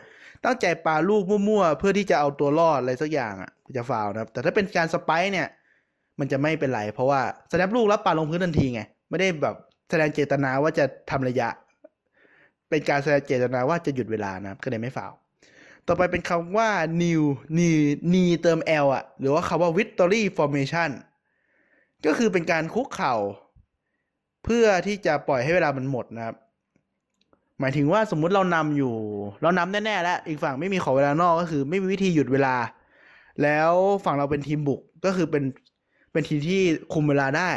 [0.46, 5.48] ตั้งใจปาลูกมั่วๆเพื่อที่จะเอาตัวรอดอะไรสักอย่างอะจะฟาวนะครับแต่ถ้าเป็นการสไปร์เนี่ย
[6.20, 9.56] มันจะไม่เป็นไร เพราะว่าสแนปลูกแล้วปาลงพื้นทันทีไง ไม่ได้แบบ
[9.90, 11.50] แสดงเจตนาว่าจะทำระยะ
[12.70, 15.12] เป็นการแสดงเจตนาว่าจะหยุดเวลานะครับ ก็เลยไม่ฟาว
[15.88, 16.70] ต่อไปเป็นคำว่า
[17.02, 17.22] new
[17.58, 17.70] ni
[18.14, 20.90] ni เติม l อะ หรือว่าคำว่า victory formation
[22.06, 23.16] ก็คือเป็นการคุกเข่า
[24.44, 26.36] เพื่อที่จะปล่อยให้เวลามันหมดนะครับ
[27.60, 28.94] หมายถึงว่าสมมุติเรานำอยู่
[29.42, 32.56] เรานำแน่ๆ แล้ว อีกฝั่งไม่มีขอเวลานอกก็คือไม่มีวิธีหยุดเวลา
[33.44, 33.72] แล้ว
[34.06, 35.44] ฝั่งเราเป็นทีมบุกก็คือเป็น
[36.18, 36.62] เป็นทีมที่
[36.94, 37.52] คุมเวลาได้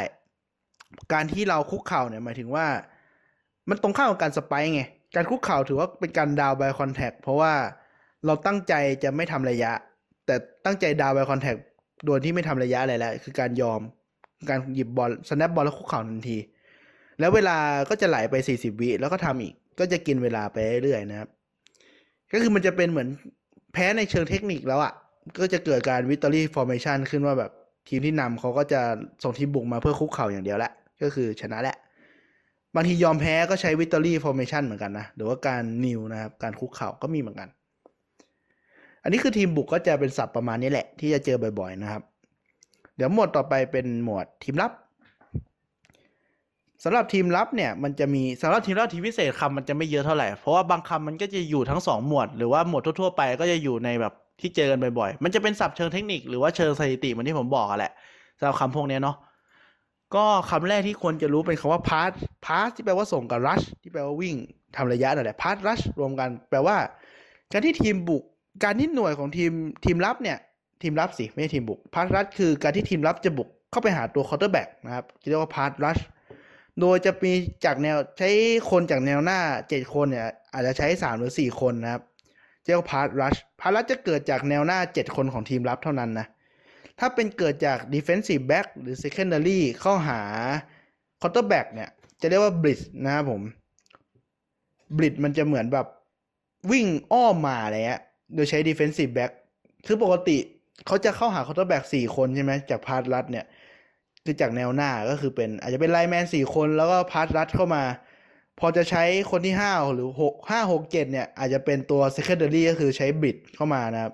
[1.13, 2.65] การที่เราคุกเข่าเนี่ยหมายถึงว่า
[3.69, 4.83] มันตรงข้ามกับการสไปร์ไง
[5.15, 7.53] การคุกเข่าถือว่าเป็นการดาวบายคอนแทคเพราะว่า
[8.25, 9.71] เราตั้งใจจะไม่ทำระยะ
[10.25, 10.35] แต่
[10.65, 11.55] ตั้งใจ down by contact
[12.05, 13.81] โดยที่ไม่ทำระยะอะไรแล้วคือการยอม
[14.49, 16.37] การหยิบบอล snap บอลแล้วคุกเข่าทันที
[17.19, 17.57] แล้วเวลา
[17.89, 21.29] ก็จะไหลไป 40 วิแล้วก็ทำอีก ก็จะกินเวลาไปเรื่อยๆนะครับ
[22.31, 23.09] ก็คือมันจะเป็นเหมือน
[23.73, 24.93] แพ้ในเชิงเทคนิคแล้วอะ่ะ
[25.39, 27.51] ก็จะเกิดการวิต t อรี่ฟอร์เมชันขึ้นว่าแบบ
[27.87, 28.81] ทีมที่นำเขาก็จะ
[29.23, 30.71] ส่งทีมบุกมาเพื่อคุกเข่าอย่างเดียวแหละ
[31.01, 31.77] ก็คือชนะแหละ
[32.75, 37.49] บางทียอมแพ้ก็ใช้วิต t อรี่ฟอร์เมชันเหมือนกันนะ หรือว่าการนิวนะครับ การคุกเข่าก็มีเหมือนกัน
[39.03, 42.01] อันนี้คือทีมบุกก็จะเป็นศัพท์ประมาณนี้แหละ ที่จะเจอบ่อยๆนะครับ
[42.95, 44.71] เดี๋ยวหมวดต่อไปเป็นหมวดทีมรับ
[46.83, 57.93] สำหรับทีมรับเนี่ยมันจะมีสำหรับทีมรับทีมพิเศษคำมันจะไม่เยอะเท่าไหร่ เพราะว่าบางคำมันก็จะอยู่ทั้งสองหมวด หรือว่าหมวดทั่วๆไปก็จะอยู่ในแบบ ที่เจอกันบ่อยๆ มันจะเป็นศัพท์เชิงเทคนิคหรือว่าเชิงสถิติเหมือนที่ผมบอกอะแหละ
[58.39, 59.17] สำหรับคำพวกนี้เนาะ
[60.15, 62.11] ก็คำแรกที่ควรจะรู้เป็นคำว่า pass
[62.45, 64.35] pass ที่แปลว่าส่งกับ rush ที่แปลว่าวิ่ง
[64.75, 66.77] ทำระยะนั่นแหละ pass rush รวมกัน แปลว่า
[67.51, 68.23] การที่ทีมบุก
[68.63, 69.51] การที่หน่วยของทีม
[69.85, 70.37] ทีมรับเนี่ย
[70.81, 76.01] ทีมรับสิ ไม่ใช่ทีมบุก pass rush คือการที่ทีมรับจะบุกเข้าไปหาตัว quarterback นะครับเรียกว่า pass rush
[76.79, 77.33] โดยจะมี
[77.65, 78.29] จากแนวใช้
[78.69, 79.39] คนจากแนวหน้า
[79.69, 82.01] เจ็ดคนเนี่ย อาจจะใช้สามหรือสี่คนนะครับ
[82.65, 86.27] เรียกว่าพาร์ r รัชพาร์ r รัชจะเกิดจากแนวหน้าเจ็ดคนของทีมรับเท่านั้นนะ
[86.99, 90.19] ถ้าเป็นเกิดจาก defensive back หรือ secondary เข้าหา
[91.21, 91.89] quarterback เนี่ย
[92.21, 93.41] จะเรียกว่า blitz นะครับผม
[94.97, 95.87] blitz มันจะเหมือนแบบ
[96.71, 98.01] วิ่งอ้อมมาอะไรเงี้ย
[98.33, 99.31] โดยใช้ defensive back
[99.85, 100.37] คือปกติ
[100.87, 103.45] เขาจะเข้าหา quarterback สี่คนใช่ไหมจากพาร์ r รัชเนี่ย
[104.25, 107.83] คือจากแนวหน้าก็คือเป็นอาจจะเป็น lineman สี่คนแล้วก็พาร์ r รัชเข้ามา
[108.59, 114.13] พอจะใช้คนที่ห้าหรือหกห้าหกเจ็ดเนี่ย อาจจะเป็นตัว secondary ก็คือใช้ blitz เข้ามานะครับ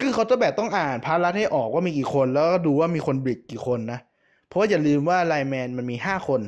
[0.00, 4.00] คือเขาต้องแบบต้องอ่าน pass rush ให้ออกว่ามีกี่คน แล้วก็ดูว่ามีคน blitz กี่คนนะ
[4.46, 6.40] เพราะว่าอย่าลืมว่าไลแมนมันมีห้าคน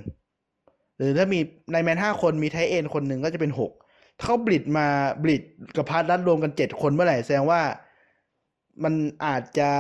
[0.96, 3.72] หรือถ้ามีไลแมนห้าคนมีไทเอ็นคนหนึ่งก็จะเป็นหก
[4.18, 4.86] ถ้าเขาบิดมา
[5.22, 5.42] บิด
[5.76, 7.60] กับพาร์รัดรวมกันเจ็ดคนเมื่อไหร่แสดงว่า
[8.84, 8.94] มัน
[9.24, 9.70] อาจจะ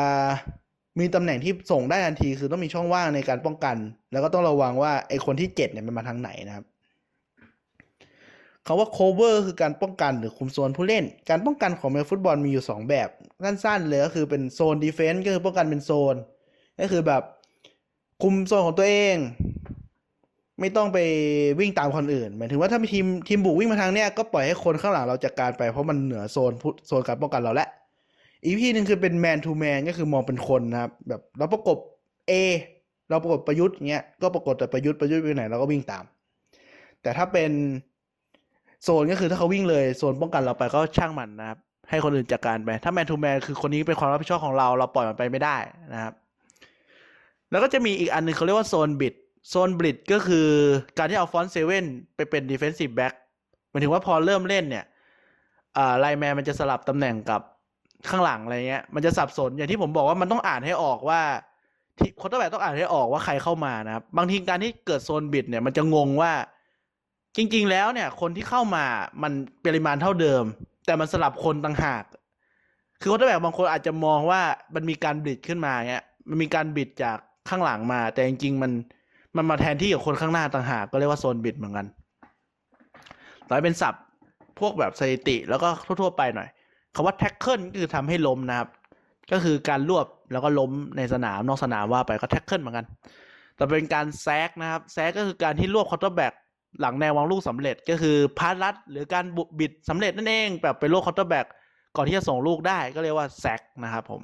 [0.98, 3.76] มีตำแหน่งที่ส่งได้ทันที คือต้องมีช่องว่างในการป้องกัน
[4.12, 6.64] แล้วก็ต้องระวังว่าไอคนที่เจ็ดเนี่ยมันมาทางไหนนะครับ
[8.66, 13.08] คาว่า cover คือการป้องกันหรือคุมโซนผู้เล่น การป้องกันของแมวฟุตบอลมีอยู่ 2 แบบ
[13.44, 16.14] สั้นๆเลยก็คือเป็นโซน defense ก็คือป้องกันเป็นโซน
[16.80, 17.22] ก็คือแบบ
[18.22, 19.16] คุมโซนของตัวเอง
[20.60, 20.98] ไม่ต้องไป
[21.60, 26.52] วิ่งตามคนอื่น หมายถึงว่าถ้ามีทีมทีมบุกวิ่งมาทางเนี้ยก็ปล่อยให้คนข้างหลังเราจัดการไปเพราะมันเหนือโซน
[26.86, 27.68] โซนการป้องกันเราแล้ว
[28.44, 31.78] อีกที่หนึ่งคือเป็น man to man ก็คือมองเป็นคนนะครับแบบเราประกบ
[32.30, 32.32] A
[33.08, 36.04] เราประกบประยุทธ์เงี้ยก็ประกบแต่ประยุทธ์ประยุทธ์ไปไหนเราก็วิ่งตาม
[37.02, 37.50] แต่ถ้าเป็น
[38.82, 41.58] โซนก็คือถ้าเขาวิ่งเลยโซนป้องกันเราไปก็ช่างมันนะครับ
[41.90, 45.56] ให้คนอื่นจัดการไป ถ้า man to man คือคนนี้เป็นความรับผิดชอบของเราเราปล่อยมันไปไม่ได้
[45.92, 46.12] นะครับ
[47.50, 49.14] แล้วก็จะมีอีกอันหนึ่งเขาเรียกว่า zone blitz
[49.48, 50.48] zone blitz ก็คือ
[50.98, 51.84] การที่เอา front seven
[52.16, 53.14] ไปเป็น defensive back
[53.70, 54.84] หมายถึงว่าพอเริ่มเล่นเนี่ย
[55.76, 57.40] อ่า lineman มันจะสลับตำแหน่งกับ
[58.08, 61.20] ข้างหลังอะไรเงี้ย มันจะสับสนอย่างที่ผมบอกว่ามันต้องอ่านให้ออกว่า
[61.98, 66.32] ที่คนต้องแบบต้องอ่านให้ออกว่าใครเข้ามานะครับ บางทีการที่เกิด zone blitz เนี่ยมันจะงงว่า
[67.36, 68.84] จริง ๆ แล้วเนี่ย คนที่เข้ามา
[69.22, 69.32] มัน
[69.64, 70.44] ปริมาณเท่าเดิม
[70.86, 72.04] แต่มันสลับคนต่างหาก
[73.00, 74.40] คือคนแบบบางคนอาจจะมองว่า
[74.74, 77.16] มันมีการ blitz ขึ้นมาเงี้ยมันมีการ blitz จาก
[77.48, 78.72] ข้างหลังมา แต่จริง ๆ มัน
[79.36, 81.86] มันมาแทนที่กับคนข้างหน้าต่างหากก็เรียกว่า zone blitz เหมือนกัน
[83.46, 84.02] ต่อไปเป็นศัพท์
[84.58, 85.68] พวกแบบสถิติแล้วก็
[86.02, 86.48] ทั่ว ๆ ไปหน่อย
[86.94, 88.68] คำว่า tackle ก็คือทำให้ล้มนะครับ
[89.32, 92.86] ก็คือการรวบแล้วก็ล้มในสนามนอกสนามว่าไปก็ tackle เหมือนกัน
[93.56, 96.34] แต่เป็นการ sack นะครับ sack ก็คือการที่รวบ quarterback
[96.80, 101.46] หลังแนววางลูกสำเร็จก็คือ pass rush หรือการ blitz สำเร็จนั่นเอง แบบไปรวบ quarterback
[101.96, 104.22] ก่อนที่จะส่งลูกได้ก็เรียกว่า sack นะครับผม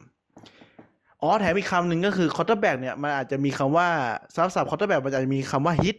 [1.22, 3.88] อ๋อแถมอีกคำหนึ่งก็คือ quarterback เนี่ยมันอาจจะมีคำว่า
[4.34, 5.96] ซับซับ quarterback มันอาจจะมีคำว่า hit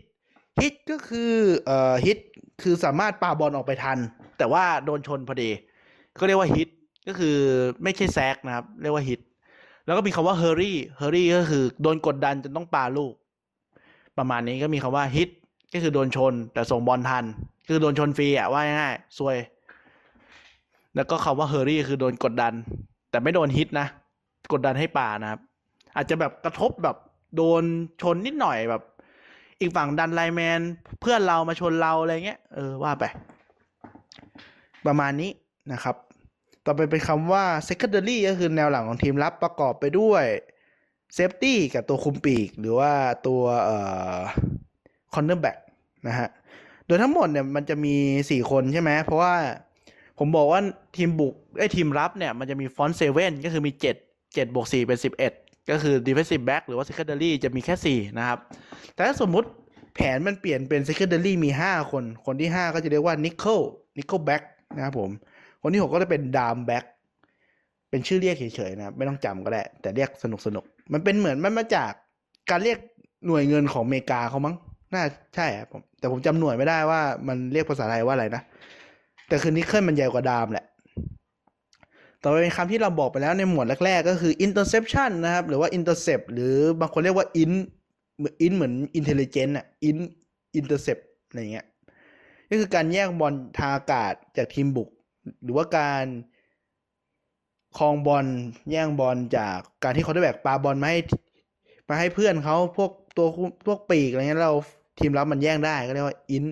[0.62, 1.32] hit ก็คือ
[1.66, 2.18] เอ่อฮิต
[2.62, 3.98] คือสามารถปาบอลออกไปทัน
[4.38, 5.50] แต่ว่าโดนชนพอดี
[6.20, 6.70] ก็เรียกว่าฮิต
[7.08, 7.36] ก็คือ
[7.84, 9.20] ไม่ใช่ sack นะครับ เรียกว่าฮิต
[9.86, 13.14] แล้วก็มีคำว่า hurry hurry ก็คือโดนกดดันจนต้องปาลูก
[14.18, 15.30] ประมาณนี้ก็มีคำว่าฮิต
[15.74, 17.26] ก็คือโดนชน แต่ส่งบอลทัน
[17.68, 19.38] คือโดนชนฟรีอะว่าง่ายๆซวย
[20.96, 22.54] แล้วก็คำว่า hurry คือโดนกดดัน
[23.10, 23.88] แต่ไม่โดนฮิตนะ
[24.52, 25.42] กดดันให้ปานะครับ
[25.96, 26.98] อาจจะแบบกระทบแบบ
[27.36, 27.64] โดน
[28.02, 28.84] ชนนิดหน่อยแบบ
[29.60, 30.62] อีกฝั่งดัน lineman
[31.02, 33.04] เพื่อนเรามาชนเราอะไรเงี้ยเออว่าไป
[34.86, 35.32] ประมาณนี้
[35.74, 35.96] นะครับ
[36.66, 40.26] ต่อไปเป็นคำว่า secondary ก็คือแนวหลังของทีมรับประกอบไปด้วย
[41.18, 42.92] safety กับตัวคุมปีก หรือว่า
[43.28, 43.78] ตัวเอ่
[44.18, 44.20] อ
[45.14, 45.58] cornerback
[46.08, 46.30] นะฮะ
[46.86, 49.34] โดยทั้งหมดเนี่ยมันจะมี 4 คนใช่ไหม เพราะว่า
[50.20, 50.62] ผมบอกว่า
[50.98, 55.00] ทีมบุกไอ้ทีมรับเนี่ยมันจะมีฟอนต์เซเว่นก็คือมี 7 7บวก4เป็น
[55.34, 58.40] 11 ก็คือ defensive back หรือว่า secondary จะมีแค่ 4 นะครับ
[58.94, 59.48] แต่ถ้าสมมุติ
[59.96, 63.60] แผนมันเปลี่ยนเป็น secondary มี 5 คน คนที่ 5 ก็จะเรียกว่า nickel
[63.98, 64.44] nickel back
[64.76, 65.10] นะครับผม
[65.62, 66.86] คนที่ 6 ก็จะเป็น dam back
[67.90, 71.92] เป็นชื่อเรียกเฉยๆนะครับไม่ต้องจำก็ได้ แต่เรียกสนุกๆ มันเป็นเหมือนมันมาจาก
[72.50, 72.78] การเรียก
[73.26, 74.56] หน่วยเงินของอเมริกาเขามั้ง
[74.94, 75.04] น่า
[75.36, 78.42] ใช่ครับผมแต่ผมจำหน่วยไม่ได้ว่ามันเรียกภาษาไทยว่าอะไรนะ
[79.28, 80.66] แต่คือนิกเกิลมันใหญ่กว่าดามแหละ
[82.22, 87.52] ต่อไปเป็นคำที่เราบอกไปแล้วในหมวดแรก ๆ ก็คือ interception นะครับ หรือว่า intercept หรือบางคนเรียกว่า in
[88.46, 89.98] in เหมือน intelligent อะ in
[90.60, 91.66] intercept อะไรเงี้ย
[92.50, 94.90] ก็คือการแย่งบอลทางอากาศจากทีมบุก
[95.44, 96.06] หรือว่าการ
[97.78, 98.26] ครองบอล
[98.72, 101.00] แย่งบอลจากการที่เขาได้แบกปาบอลมาให้
[101.90, 103.28] มาให้เพื่อนเขาพวกตัว
[103.66, 104.54] พวกปีกอะไรเงี้ยเรา
[105.00, 106.46] ทีมรับมันแย่งได้ก็เรียกว่า in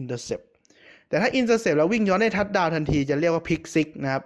[0.00, 0.44] intercept
[1.08, 4.22] แต่ถ้า intercept แล้ววิ่งย้อนได้ทัดดาวทันทีจะเรียกว่า pick six นะครับ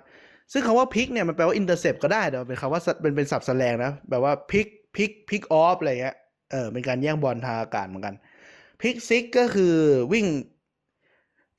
[0.52, 6.16] ซึ่งคำว่า pick เนี่ยมันแปลว่า intercept ก็ได้แต่เป็นคำว่าเป็นเป็นศัพท์แสลงนะแบบว่า pick pick pick off อะไรเงี้ย
[6.50, 8.14] เออเป็นการแย่งบอลทางอากาศเหมือนกัน
[8.82, 9.74] pick six ก็คือ
[10.12, 10.26] วิ่ง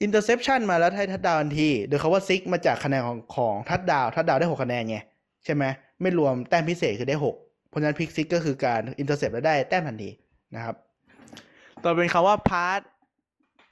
[0.05, 4.97] interception มาแล้วให้ทัดดาวทันที โดยคำว่า six มาจากคะแนนของของทัดดาวทัดดาวได้หกคะแนนไง
[5.45, 5.63] ใช่ไหม
[6.01, 7.35] ไม่รวมแต้มพิเศษคือได้หก
[7.69, 10.09] เพราะฉะนั้น pick six ก็คือการ intercept แล้วได้แต้มทันที
[10.55, 10.75] นะครับ
[11.83, 12.79] ต่อเป็นคำว่า pass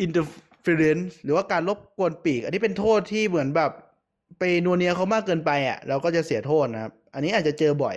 [0.06, 3.72] interference หรือว่าการรบกวนปีก อันนี้เป็นโทษที่เหมือนแบบ
[4.40, 7.96] ไปนัวเนียเขามากเกินไปอะ เราก็จะเสียโทษนะครับ อันนี้อาจจะเจอบ่อย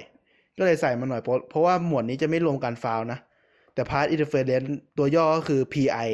[0.59, 3.19] ก็เลยใส่มาหน่อย เพราะเพราะว่าหมวดนี้จะไม่รวมการฟาวนะ
[3.75, 6.09] แต่ pass interference ตัวย่อก็คือ PI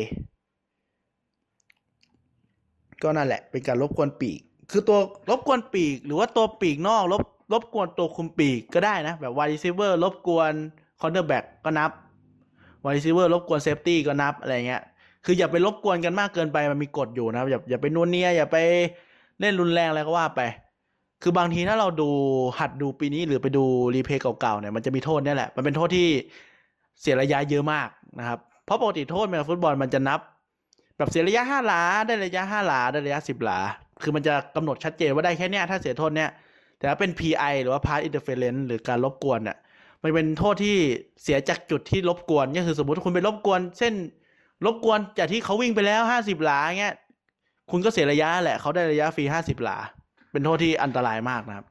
[3.03, 4.39] ก็นั่นแหละ เป็นการรบกวนปีก
[4.71, 4.99] คือตัว
[5.31, 7.23] รบกวนปีก หรือว่าตัวปีกนอกรบ
[7.53, 10.53] รบกวนตัวคุมปีกก็ได้นะ แบบ wide receiver รบกวน
[11.01, 11.91] cornerback ก็นับ
[12.85, 14.83] wide receiver รบกวน safety ก็นับอะไรเงี้ย
[15.25, 18.57] คืออย่าไปรบกวนกันมากเกินไปมันมีกฎอยู่นะอย่าอย่าไปนวเนียอย่าไป
[19.41, 20.41] เล่นรุนแรงอะไรก็ว่าไป
[21.23, 22.09] คือบางทีถ้าเราดู
[22.59, 23.65] หัดดูปีนี้หรือไปดู
[23.95, 26.09] รีเพย์เก่าๆเนี่ยมันจะมีโทษเนี่ยแหละ มันเป็นโทษที่
[27.01, 30.21] เสียระยะเยอะมากนะครับ เพราะปกติโทษในฟุตบอลมันจะนับ
[30.97, 33.59] แบบเสียระยะห้าหลาได้ระยะห้าหลาได้ระยะสิบหลา
[34.03, 36.31] คือมันจะกำหนดชัดเจนว่าได้แค่เนี้ยถ้าเสียโทษเนี้ย
[36.79, 39.57] แต่ถ้าเป็น PI หรือว่า Pass Interference หรือการรบกวนเนี่ย
[40.03, 40.77] มันเป็นโทษที่
[41.23, 43.95] เสียจากจุดที่รบกวนก็คือสมมติคุณไปรบกวนเส้น
[44.67, 46.95] รบกวนจากที่เขาวิ่งไปแล้วห้าสิบหลาเงี้ย
[47.71, 49.77] คุณก็เสียระยะแหละเขาได้ระยะฟรีห้าสิบหลา
[50.33, 51.67] เป็นโทษที่อันตรายมากนะครับ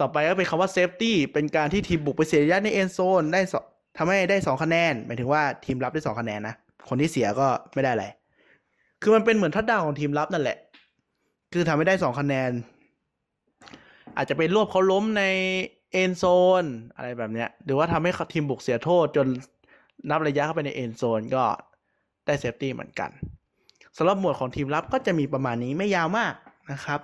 [0.00, 3.64] ต่อไปก็เป็นคำว่า safety เป็นการที่ทีมบุกไปเสียระยะในเอ็นโซนได้สอง
[3.98, 6.54] ทำให้ได้สองคะแนนหมายถึงว่าทีมรับได้สองคะแนนนะ
[6.88, 8.06] คนที่เสียก็ไม่ได้อะไร
[9.02, 10.58] คือมันเป็นเหมือนทัดดาวของทีมรับนั่นแหละ
[11.52, 12.50] คือทำให้ได้สองคะแนน
[14.16, 15.22] อาจจะเป็นรวบเขาล้มใน
[15.92, 16.24] เอ็นโซ
[16.62, 16.64] น
[16.96, 19.26] อะไรแบบเนี้ย หรือว่าทำให้ทีมบุกเสียโทษจน
[20.10, 21.44] นับระยะเข้าไปในเอ็นโซนก็
[22.26, 23.10] ได้ safety เหมือนกัน
[23.96, 26.34] สำหรับหมวดของทีมรับก็จะมีประมาณนี้ไม่ยาวมาก
[26.72, 27.00] นะครับ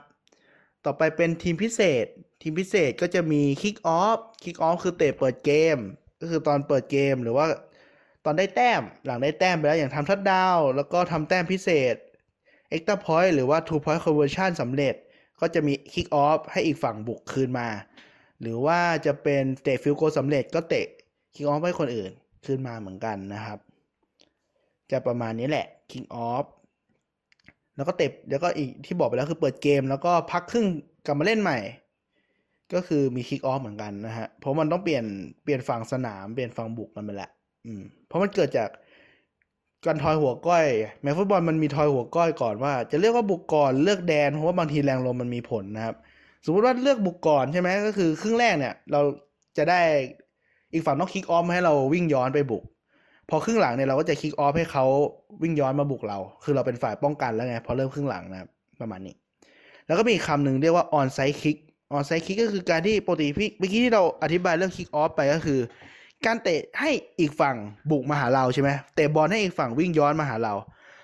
[0.85, 2.07] ต่อไปเป็นทีมพิเศษ
[2.43, 5.79] ทีมพิเศษก็จะมี kickoff kickoff คือเตะเปิดเกม
[6.21, 7.47] ก็คือตอนเปิดเกมหรือว่า
[8.25, 11.95] ตอนได้แต้มหลังได้แต้มไปแล้วอย่างทำ touchdown แล้วก็ทำแต้มพิเศษ
[12.73, 14.95] extra point หรือว่า two point conversion สำเร็จ
[15.41, 17.69] ก็จะมี kick off ให้อีกฝั่งบุกคืนมา
[18.43, 20.87] หรือว่าจะเป็นเตะ field goal สำเร็จก็เตะ
[21.35, 22.11] kick off ให้คนอื่น
[22.45, 23.59] คืนมาเหมือนกันนะครับ
[24.91, 26.45] จะประมาณนี้แหละ kick off
[27.77, 30.67] แล้วก็เตะแล้วก็อีกที่บอกไปแล้วคือเปิดเกม แล้วก็พักครึ่ง
[31.07, 31.59] กลับมาเล่นใหม่
[32.75, 35.05] ก็คือมี kick off เหมือนกันนะฮะเพราะมันต้องเปลี่ยน
[35.45, 37.31] เปลี่ยนฝั่งสนามเปลี่ยนฝั่งบุกกันไปแหละ
[37.67, 38.69] อืมเพราะมันเกิดจาก
[39.87, 40.67] การทอยหัวก้อย
[41.03, 45.97] แม้ฟุตบอลมันมีทอยหัวก้อยก่อนว่า จะเรียกว่าบุกก่อนเลือกแดนเพราะว่าบางทีแรงลมมันมีผลนะครับ
[46.45, 49.01] สมมติว่าเลือกบุกก่อนใช่ไหมก็คือครึ่งแรกเนี่ย เรา
[49.57, 49.81] จะได้
[50.73, 52.63] อีกฝั่งต้อง kickoff ให้เราวิ่งย้อนไปบุก
[53.31, 54.85] พอครึ่งหลังเนี่ยเราก็จะ kickoff ให้เขา
[55.43, 58.49] วิ่งย้อนมาบุกเรา คือเราเป็นฝ่ายป้องกันแล้วไงพอเริ่มครึ่งหลังนะ
[58.81, 59.15] ประมาณนี้
[59.87, 61.57] แล้วก็มีคำหนึ่งเรียกว่าออนไซ e ์คิก
[61.93, 65.61] ออนไซ e ์คิกก็คือการที่ปกติพี่เมื่อกี้ที่เราอธิบายเรื่อง kickoff ไปก็คือ
[66.27, 67.57] การเตะให้อีกฝั่ง
[67.91, 70.55] บุกมาหาเราใช่ไหมเตะบอลให้อีกฝั่งวิ่งย้อนมาหาเรา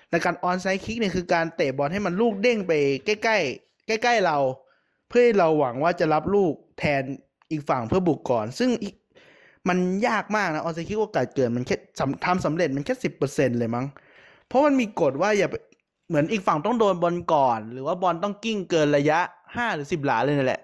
[0.09, 2.71] และการออนไซ e ์คิกเนี่ยคือการเตะบอลให้มันลูกเด้งไป
[3.05, 4.37] ใกล้ๆใกล้ๆเรา
[5.15, 7.03] พื่อให้เราหวังว่าจะรับลูกแทน
[7.51, 8.69] อีกฝั่งเพื่อบุกก่อน ซึ่ง
[9.69, 11.75] มันยากมากนะออนไซคิกโอกาสเกิดมันแค่
[12.25, 13.85] ทำสำเร็จมันแค่สิบเปอร์เซ็นเลยมั้ง
[14.47, 15.49] เพราะมันมีกฎว่าอย่า
[16.09, 19.19] เหมือนอีกฝั่งต้องโดนบอลก่อน หรือว่าบอลต้องกิ้งเกินระยะ
[19.55, 20.61] ห้าหรือสิบหลาเลยนั่นแหละ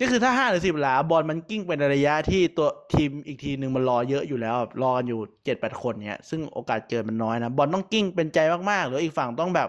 [0.00, 8.38] ก็คือถ้าห้าหรือสิบหลาบอลมันกิ้งไปในระยะที่ตัวทีมอีกทีหนึ่งมันรอเยอะอยู่แล้วรอกันอยู่เจ็ดแปดคนเนี่ยซึ่งโอกาสเกิดมันน้อยนะบอลต้องกิ้งเป็นใจ
[8.70, 9.68] มากๆ หรืออีกฝั่งต้องแบบ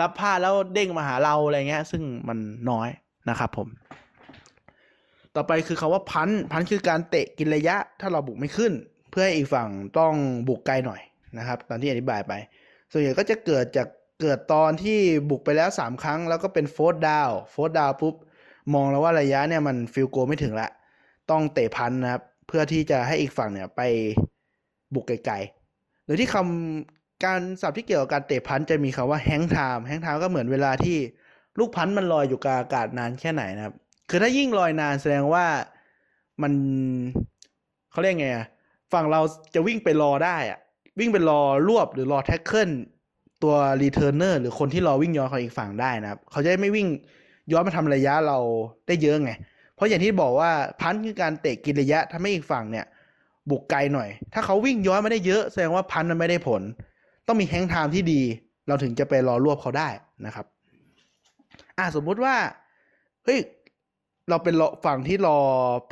[0.00, 2.38] รับพลาดแล้วเด้งมาหาเราอะไรเงี้ย ซึ่งมัน
[2.70, 2.88] น้อย
[3.28, 3.68] นะครับผม
[5.36, 8.72] ต่อไปคือคำว่า punt punt คือการเตะกินระยะ ถ้าเราบุกไม่ขึ้น
[9.10, 9.68] เพื่อให้อีกฝั่ง
[9.98, 10.14] ต้อง
[10.48, 11.00] บุกไกลหน่อย
[11.38, 12.32] นะครับ ตอนที่อธิบายไป
[12.90, 13.88] ส่วนใหญ่ก็จะเกิดจาก
[14.20, 14.98] เกิดตอนที่
[15.30, 18.14] บุกไปแล้ว 3 ครั้ง แล้วก็เป็น fourth down fourth down ปุ๊บ
[18.74, 20.68] มองแล้วว่าระยะเนี่ยมัน field goal ไม่ถึงละ
[21.30, 23.80] ต้องเตะ punt นะครับ เพื่อที่จะให้อีกฝั่งเนี่ยไป
[24.94, 30.96] บุกไกลๆ หรือที่คำการศัพท์ที่เกี่ยวกับการเตะ punt จะมีคำว่า hang time hang time ก็เหมือนเวลาที่
[31.58, 33.74] ลูก punt มันลอยอยู่กลางอากาศนานแค่ไหนนะครับ
[34.10, 35.46] คือถ้ายิ่งลอยนานแสดงว่า
[36.42, 36.52] มัน
[37.92, 38.46] เขาเรียกไงอะ
[38.92, 39.20] ฝั่งเรา
[39.54, 40.58] จะวิ่งไปรอได้อะ
[40.98, 42.70] วิ่งไปรอรวบหรือรอ tackle
[43.42, 46.88] ตัว returner หรือคนที่รอวิ่งย้อนของอีกฝั่งได้นะครับ เขาจะไม่วิ่ง
[47.52, 48.38] ย้อนมาทำระยะเรา
[48.86, 49.32] ได้เยอะไง
[49.74, 50.50] เพราะอย่างที่บอกว่า
[50.80, 52.86] punt คือการเตะกินระยะทำให้อีกฝั่งเนี่ย
[53.50, 56.62] บุกไกลหน่อย ถ้าเขาวิ่งย้อนไม่ได้เยอะแสดงว่า punt มันไม่ได้ผล
[57.26, 58.20] ต้องมี hang time ที่ดี
[58.68, 59.88] เราถึงจะไปรอรวบเขาได้
[60.26, 60.46] นะครับ
[61.82, 62.34] อ่าสมมุติว่า
[63.24, 63.40] เฮ้ย
[64.28, 64.54] เราเป็น
[64.84, 65.38] ฝั่งที่รอ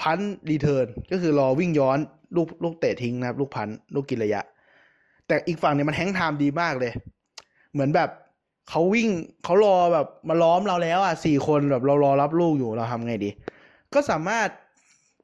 [0.00, 0.18] punt
[0.50, 1.98] return ก็คือรอวิ่งย้อน
[2.36, 4.42] ลูกลูกเตะทิ้งนะครับ ลูก punt ลูกกินระยะ
[5.26, 6.92] แต่อีกฝั่งเนี่ยมัน hang time ดีมากเลย
[7.72, 8.10] เหมือนแบบ
[8.68, 9.08] เขาวิ่ง
[9.44, 13.30] เขารอแบบมาล้อมเราแล้วอะสี่คนแบบเรารอรับลูกอยู่เราทำไงดี
[13.94, 14.48] ก็สามารถ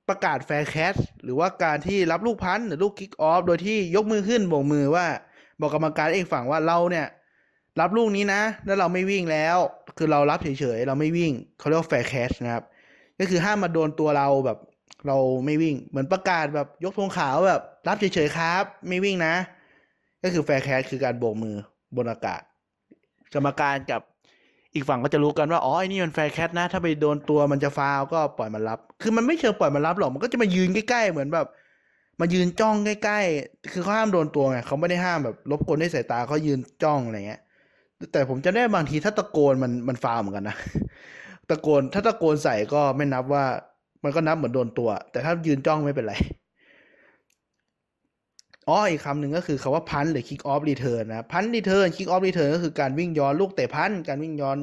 [0.09, 5.07] ประกาศ fair catch หรือว่าการที่รับลูก punt หรือลูก kickoff โดยที่ยกมือขึ้นโบกมือว่า
[5.61, 7.07] บอกกรรมการเองฝั่งว่าเราเนี่ย
[7.81, 9.57] รับลูกนี้นะ แล้วเราไม่วิ่งแล้ว
[9.99, 12.64] คือเรารับเฉยๆ เราไม่วิ่ง เขาเรียกว่า fair catch นะครับ
[13.18, 14.59] ก็คือห้ามมาโดนตัวเราแบบ
[15.07, 19.35] เราไม่วิ่ง เหมือนประกาศแบบยกธงขาวแบบ รับเฉยๆครับ ไม่วิ่งนะ
[20.22, 21.57] ก็คือ fair catch คือการโบกมือ
[21.97, 22.43] บนอากาศ
[23.35, 24.01] กรรมการกับ
[24.74, 31.47] อีกฝั่งก็จะรู้กันว่า อ๋อไอ้นี่มัน fair catch นะ ถ้าไปโดนตัวมันจะฟาวก็ปล่อยมันรับ คือมันไม่เชิงปล่อยมันรับหรอก มันก็จะมายืนใกล้ๆ เหมือนแบบ
[32.20, 37.41] มายืนจ้องใกล้ๆ คือเขาห้ามโดนตัวไงเขาไม่ได้ห้ามแบบรบกวนด้วยสายตาเขายืนจ้องอะไรเงี้ย
[38.13, 40.57] แต่ผมจะได้บางทีถ้าตะโกนมันมันฟาวเหมือนกันนะ
[41.51, 43.45] ตะโกนถ้าตะโกนใส่ก็ไม่นับว่า
[44.05, 46.15] มันก็นับเหมือนโดนตัว แต่ถ้ายืนจ้องไม่เป็นไร
[48.69, 54.57] อ๋ออีกคำหนึ่งก็คือคำว่า punt หรือ kick off return นะ punt return kick off return ก็คือการวิ่งย้อนลูกเตะ punt การวิ่งย้อน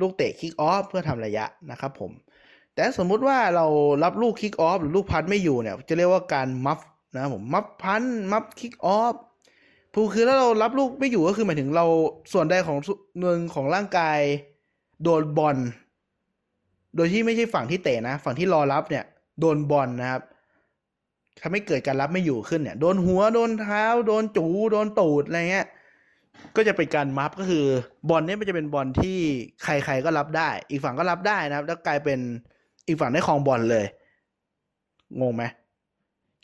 [0.00, 2.10] ลูกเตะ kick off เพื่อทำระยะนะครับผม
[2.74, 3.66] แต่สมมุติว่าเรา
[4.04, 6.80] รับลูก kick off หรือลูกพันไม่อยู่เนี่ย จะเรียกว่าการมัฟ
[7.16, 8.02] นะผมมัฟพัน
[8.32, 9.14] มัฟ kick off
[9.92, 11.86] ผู้คือถ้าเรารับลูกไม่อยู่ก็คือหมายถึงเรา
[12.32, 12.78] ส่วนใดของ
[13.20, 14.18] หนึ่งของร่างกาย
[15.02, 15.56] โดนบอล
[16.96, 19.04] โดยที่ไม่ใช่ฝั่งที่เตะนะ ฝั่งที่รอรับเนี่ย
[19.40, 20.22] โดนบอลนะครับ
[21.40, 25.66] ทำให้เกิดการรับไม่อยู่ขึ้นเนี่ย โดนหัวโดนเท้า โดนจูโดนตูดอะไรเงี้ย
[26.56, 27.66] ก็จะเป็นการมัฟก็คือ
[28.08, 29.18] บอลเนี่ยมันจะเป็นบอลที่
[29.62, 32.18] ใครๆก็รับได้ อีกฝั่งก็รับได้นะครับ แล้วกลายเป็น
[32.86, 33.84] อีกฝั่งได้ครองบอลเลย
[35.20, 35.42] งงไหม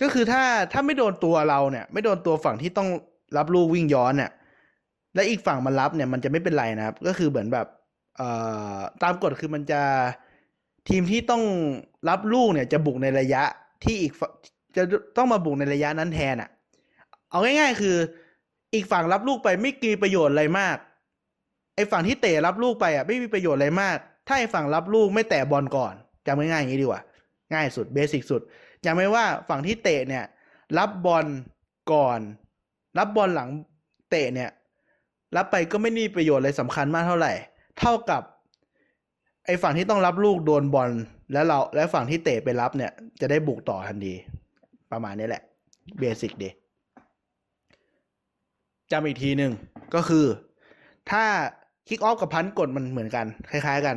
[0.02, 0.42] ก็คือถ้า
[0.72, 2.88] ถ้าไม่โดนตัวเราเนี่ย ไม่โดนตัวฝั่งที่ต้อง
[3.36, 4.30] รับลูกวิ่งย้อนเนี่ย
[5.14, 7.66] และอีกฝั่งมันรับเนี่ยมันจะไม่เป็นไรนะครับ ก็คือเหมือนแบบ
[8.16, 8.22] เอ
[9.02, 9.82] ตามกฎคือมันจะ
[10.88, 11.42] ทีมที่ต้อง
[12.08, 13.42] รับลูกเนี่ยจะบุกในระยะ
[13.84, 14.32] ที่อีกฝั่ง
[14.76, 14.82] จะ
[15.16, 16.50] ต้องมาบุกในระยะนั้นแทนอะ่ะ
[17.30, 17.96] เอาง่าย ๆ คือ
[18.74, 20.76] อีกฝั่งรับลูกไปไม่มีประโยชน์อะไรมาก
[21.76, 23.96] ไอ้ฝั่งที่เตะรับลูกไปอะไม่มีประโยชน์อะไรมาก
[24.26, 25.94] ถ้าไอ้ฝั่งรับลูกไม่แตะบอลก่อน
[26.26, 27.02] จำง่ายๆอย่างนี้ดีกว่า
[27.52, 28.40] ง่ายสุดเบสิกสุด
[28.84, 30.24] จำไว้ว่าฝั่งที่เตะเนี่ย
[30.78, 31.26] รับบอล
[31.92, 32.20] ก่อน
[32.98, 33.48] รับบอลหลัง
[34.10, 34.50] เตะเนี่ย
[35.36, 37.32] รับไปก็ไม่มีประโยชน์อะไรสำคัญมากเท่าไหร่
[37.78, 38.22] เท่ากับ
[39.46, 40.90] ไอ้ฝั่งที่ต้องรับลูกโดนบอล
[41.32, 44.14] แล้วเราและฝั่งที่เตะไปรับเนี่ย จะได้บุกต่อทันที
[44.92, 45.42] ประมาณนี้แหละ
[45.98, 46.48] เบสิกดี
[48.90, 49.52] จำอีกทีหนึ่ง
[49.94, 50.26] ก็คือ
[51.10, 51.24] ถ้า
[51.88, 53.96] คิกออฟกับพันกดมันเหมือนกัน คล้ายๆกัน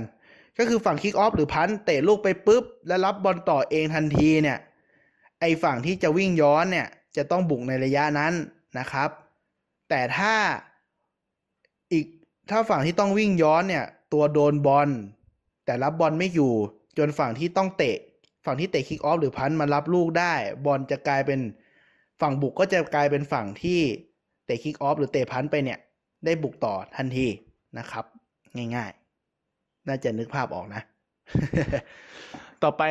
[0.58, 4.58] ก็คือฝั่งคิกออฟหรือพันเตะลูกไปปุ๊บ แล้วรับบอลต่อเองทันทีเนี่ย
[5.39, 6.88] ไอฝั่งที่จะวิ่งย้อนเนี่ย
[7.18, 8.34] จะต้องบุกในระยะนั้น
[8.78, 9.10] นะครับ
[9.90, 10.34] แต่ถ้า
[11.92, 12.06] อีก
[12.50, 14.90] ถ้าฝั่งที่ต้องวิ่งย้อนเนี่ย ตัวโดนบอล
[15.66, 16.54] แต่รับบอลไม่อยู่
[16.98, 17.98] จนฝั่งที่ต้องเตะ
[18.46, 20.34] ฝั่งที่เตะ kickoff หรือ punt มารับลูกได้
[20.66, 21.40] บอลจะกลายเป็น
[22.22, 23.80] ฝั่งบุกก็จะกลายเป็นฝั่งที่
[24.46, 25.80] เตะ kickoff หรือเตะ punt ไปเนี่ย
[26.26, 27.28] ได้บุกต่อทันที
[27.78, 28.06] นะครับ
[28.76, 30.82] ง่ายๆ น่าจะนึกภาพออกนะ
[32.64, 32.84] ต่อไป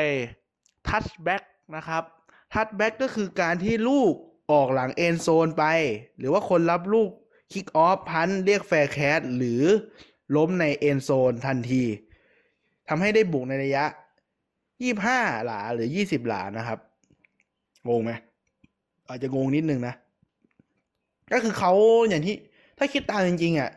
[0.89, 1.43] touchback
[1.77, 2.03] นะครับ
[2.55, 4.15] touchback ก็คือการที่ลูก
[4.53, 5.65] ออกหลัง end zone ไป
[6.19, 7.11] หรือว่าคนรับลูก
[7.53, 9.63] kickoff punt เรียก fair catch หรือ
[10.37, 11.83] ล้มใน end zone ทันที
[12.89, 13.85] ทำให้ได้บุกในระยะ
[14.65, 16.79] 25 หลาหรือ 20 หลานะครับ
[17.89, 18.13] งงไหม
[19.09, 19.95] อาจจะงงนิดนึงนะ
[21.33, 21.73] ก็คือเขา
[22.09, 22.37] อย่างที่
[22.79, 23.71] ถ้าคิดตามจริงๆอะ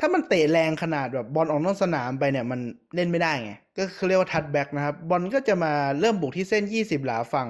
[0.00, 2.60] ถ้ามันเตะแรงขนาดแบบบอลออกนอกสนามไปเนี่ยมัน
[2.94, 7.48] เล่นไม่ได้ไง ก็คือเรียกว่า touchback นะครับ บอลก็จะมาเริ่มบุกที่เส้น 20 หลาฝั่ง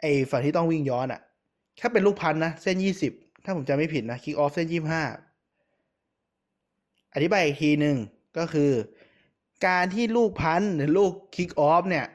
[0.00, 1.20] ไอ้ฝั่งที่ต้องวิ่งย้อนอะ
[1.80, 2.76] ถ้าเป็นลูก punt นะเส้น
[3.10, 4.66] 20ถ้าผมจำไม่ผิดนะ kickoff เส้น
[5.70, 7.96] 25อธิบายอีกทีหนึ่ง
[8.38, 8.72] ก็คือ
[9.66, 12.06] การที่ลูก punt หรือลูก kickoff เนี่ย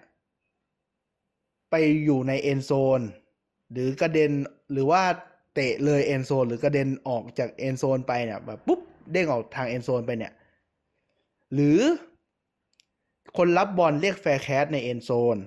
[1.70, 3.02] ไปอยู่ใน end zone
[3.72, 4.32] หรือกระเด็น
[4.72, 5.04] หรือว่า
[5.54, 8.80] เตะเลย end zone หรือกระเด็นออกจาก end zone ไปเนี่ยแบบปุ๊บ
[9.12, 10.34] เด้งออกทาง end zone ไปเนี่ย
[11.54, 11.80] หรือ
[13.38, 15.38] คนรับบอลเรียก fair catch ใน end zone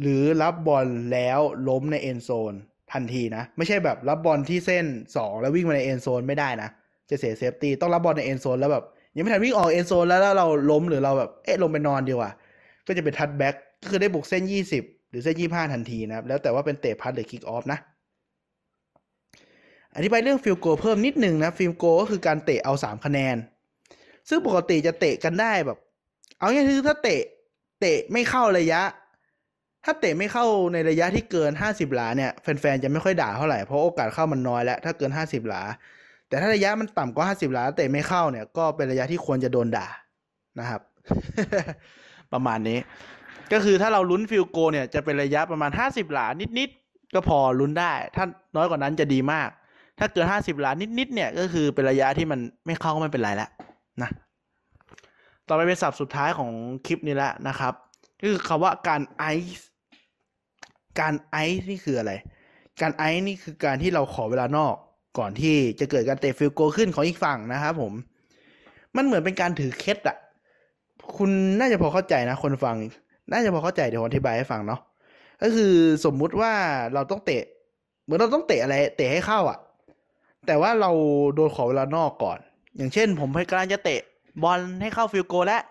[0.00, 2.54] หรือรับบอลแล้วล้มใน end zone
[2.92, 6.68] ทันทีนะ ไม่ใช่แบบรับบอลที่เส้น 2 แล้ววิ่งมาใน end zone ไม่ได้นะ
[7.10, 8.84] จะเสีย safety ต้องรับบอลใน end zone แล้วแบบ
[9.16, 12.30] ยังไม่ทันวิ่งออก end zone แล้วแล้วเราล้มหรือเราแบบเอ๊ะลงไปนอนดีกว่า
[12.86, 14.42] ก็จะเป็น touchback ก็คือได้บุกเส้น
[14.76, 17.78] 20 หรือเส้น 25 ทันทีนะครับ แล้วแต่ว่าเป็นเตะ punt หรือ kickoff นะ
[19.96, 23.36] อธิบายเรื่อง field goal เพิ่มนิดหนึ่งนะ field goal ก็คือการเตะเอา 3 คะแนน
[24.28, 25.78] ซึ่งปกติจะเตะกันได้แบบ
[26.38, 27.22] เอาง่ายๆคือถ้าเตะ
[27.80, 28.80] เตะไม่เข้าระยะ
[29.84, 35.62] ถ้าเตะไม่เข้าในระยะที่เกิน 50 หลาเนี่ยแฟนๆจะไม่ค่อยด่าเท่าไหร่เพราะโอกาสเข้ามันน้อยแล้วถ้าเกิน 50 หลา
[36.28, 39.86] แต่ถ้าระยะมันต่ำกว่า 50 หลาเตะไม่เข้าเนี่ยก็เป็นระยะที่ควรจะโดนด่า
[40.60, 40.80] นะครับ
[42.32, 42.78] ประมาณนี้
[43.52, 46.26] ก็คือถ้าเราลุ้นฟิลโกเนี่ยจะเป็นระยะประมาณ 50 หลา
[46.58, 48.24] นิดๆก็พอลุ้นได้ ถ้า
[48.56, 49.48] น้อยกว่านั้นจะดีมาก
[49.98, 53.50] ถ้าเกิน 50 หลานิดๆเนี่ยก็คือเป็นระยะที่มันไม่เข้าก็ไม่เป็นไรแล้ว
[54.02, 54.10] นะ
[55.48, 56.50] ต่อไปเป็นศัพท์สุดท้ายของ
[56.86, 57.74] คลิปนี้แล้วนะครับ
[58.20, 59.24] ก็คือคำว่าการไอ
[59.56, 59.68] ซ์
[61.00, 62.12] การไอซ์นี่คืออะไร
[62.80, 64.74] การไอซ์นี่คือการที่เราขอเวลานอก
[65.18, 67.92] ก่อนที่จะเกิดการเตะ field goal ขึ้นของอีกฝั่งนะครับผม
[68.96, 70.16] มันเหมือนเป็นการถือเคล็ดอะ
[71.16, 72.76] คุณน่าจะพอเข้าใจนะ คนฟัง
[73.30, 74.80] น่าจะพอเข้าใจเดี๋ยวผมอธิบายให้ฟังเนาะ
[75.42, 75.74] ก็คือ
[76.04, 76.52] สมมุติว่า
[76.94, 77.42] เราต้องเตะ
[78.04, 79.58] เหมือนเราต้องเตะอะไร เตะให้เข้าอะ
[80.46, 80.90] แต่ว่าเรา
[81.34, 82.38] โดนขอเวลานอกก่อน
[82.76, 84.00] อย่างเช่น ผมพยายามจะเตะ
[84.42, 85.62] บอลให้เข้า field goal แล้ว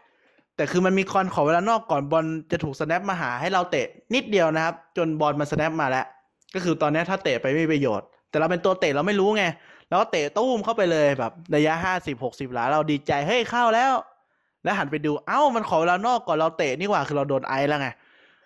[0.56, 6.06] แต่คือมันมีคนขอเวลานอกก่อนบอลจะถูก snap มาหาให้เราเตะนิดเดียวนะครับ จนบอลมัน snap มาแล้ว
[6.54, 9.44] ก็คือตอนนี้ถ้าเตะไปไม่มีประโยชน์ แต่เราเป็นตัวเตะเราไม่รู้ไง
[9.90, 13.94] แล้วก็เตะตุ้มเข้าไปเลยแบบระยะห้าสิบหกสิบหลาเราดีใจเฮ้ยเข้าแล้ว
[14.64, 17.90] แล้วหันไปดูเอ้ามันขอเวลานอกก่อนเราเตะนี่หว่าคือเราโดนไอแล้วไง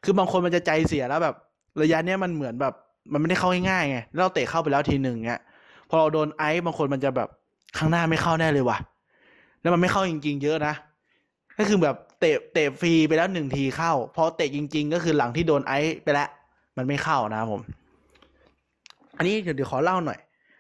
[0.04, 1.36] คือบางคนมันจะใจเสียแล้วแบบ
[1.82, 2.74] ระยะเนี้ยมันเหมือนแบบ
[3.12, 5.42] มันไม่ได้เข้าง่ายๆไงแล้วเราเตะเข้าไปแล้วทีหนึ่งเงี้ย
[5.90, 7.30] พอเราโดนไอซ์บางคนมันจะแบบ
[7.78, 8.78] ข้างหน้าไม่เข้าแน่เลยว่ะ
[9.62, 10.74] แล้วมันไม่เข้าจริง ๆ เยอะนะ
[11.58, 16.30] ก็คือแบบเตะเตะฟรีไปแล้วหนึ่งทีเข้า พอเตะจริง ๆ ก็คือหลังที่โดนไอซ์ไปแล้ว
[16.78, 17.62] มันไม่เข้านะครับผม
[19.18, 20.20] อันนี้เดี๋ยวเดี๋ยวขอเล่าหน่อย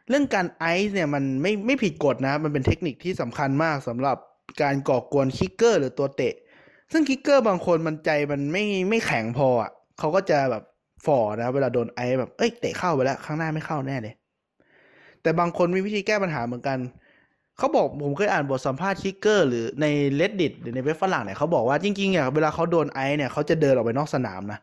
[0.10, 4.18] เรื่องการไอซ์เนี่ยมันไม่ไม่ผิดกฎนะ มันเป็นเทคนิคที่สำคัญมากสำหรับ
[4.62, 6.34] การก่อกวน kicker หรือตัวเตะ
[6.92, 10.64] ซึ่ง kicker บางคนมันใจมันไม่ไม่แข็งพออะเขาก็จะแบบ
[11.06, 14.14] ฝ่อนะ เวลาโดนไอซ์แบบเอ้ยเตะเข้าไปแล้วข้างหน้าไม่เข้าแน่เลย
[15.22, 16.78] แต่บางคนมีวิธีแก้ปัญหาเหมือนกัน
[17.58, 19.86] เขาบอกผมเคยอ่านบทสัมภาษณ์ kicker หรือใน
[20.20, 24.60] reddit หรือในเว็บฝรั่งเนี่ยเขาบอกว่าจริงๆอะเวลาเขาโดนไอซ์เนี่ยเขาจะเดินออกไปนอกสนามนะ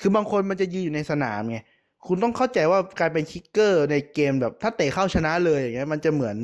[0.00, 1.58] คือบางคนมันจะยืนอยู่ในสนามไง
[2.06, 6.36] คุณต้องเข้าใจว่าการเป็น kicker ในเกมแบบถ้าเตะเข้าชนะเลยอย่างเงี้ยมันจะเหมือน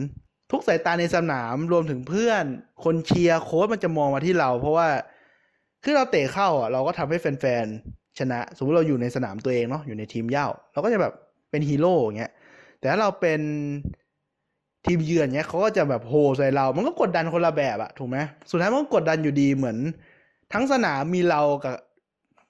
[0.50, 2.44] ทุกสายตาในสนามรวมถึงเพื่อน
[2.84, 4.88] คนเชียร์โค้ชมันจะมองมาที่เรา เพราะว่า
[5.82, 11.12] คือเราเตะเข้าอะเราก็ทำให้แฟนๆชนะ สมมติเราอยู่ในสนามตัวเองเนาะอยู่ในทีมเย่าเราก็จะแบบ
[11.50, 12.32] เป็นฮีโร่อย่างเงี้ย
[12.78, 13.40] แต่ถ้าเราเป็น
[14.86, 18.16] ทีมเยือนเงี้ยเขาก็จะแบบโหใส่เรา มันก็กดดันคนละแบบอะถูกไหม
[18.50, 19.76] สุดท้ายมันก็กดดันอยู่ดีเหมือน
[20.52, 21.76] ทั้งสนามมีเรากับ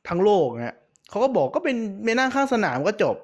[0.08, 0.76] ทั้งโลกเงี้ย
[1.10, 3.16] เขาก็บอกก็เป็นไปนั่งข้างสนามก็จบ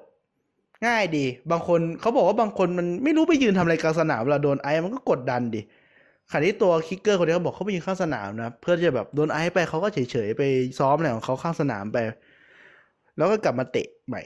[0.87, 5.61] ง่ายดี บางคนเขาบอกว่าบางคนมันไม่รู้ไปยืนทำอะไรกลางสนามเวลาโดนไอ้มันก็กดดันดิ
[6.31, 10.43] ขณะที่ตัวคิกเกอร์คนนี้เขาบอกเขาไปยืนข้างสนามนะเพื่อจะแบบโดนไอ้ไปเขาก็เฉยๆไป
[10.79, 11.97] ซ้อมอะไรของเขาข้างสนามไป
[13.17, 14.21] แล้วก็กลับมาเตะใหม่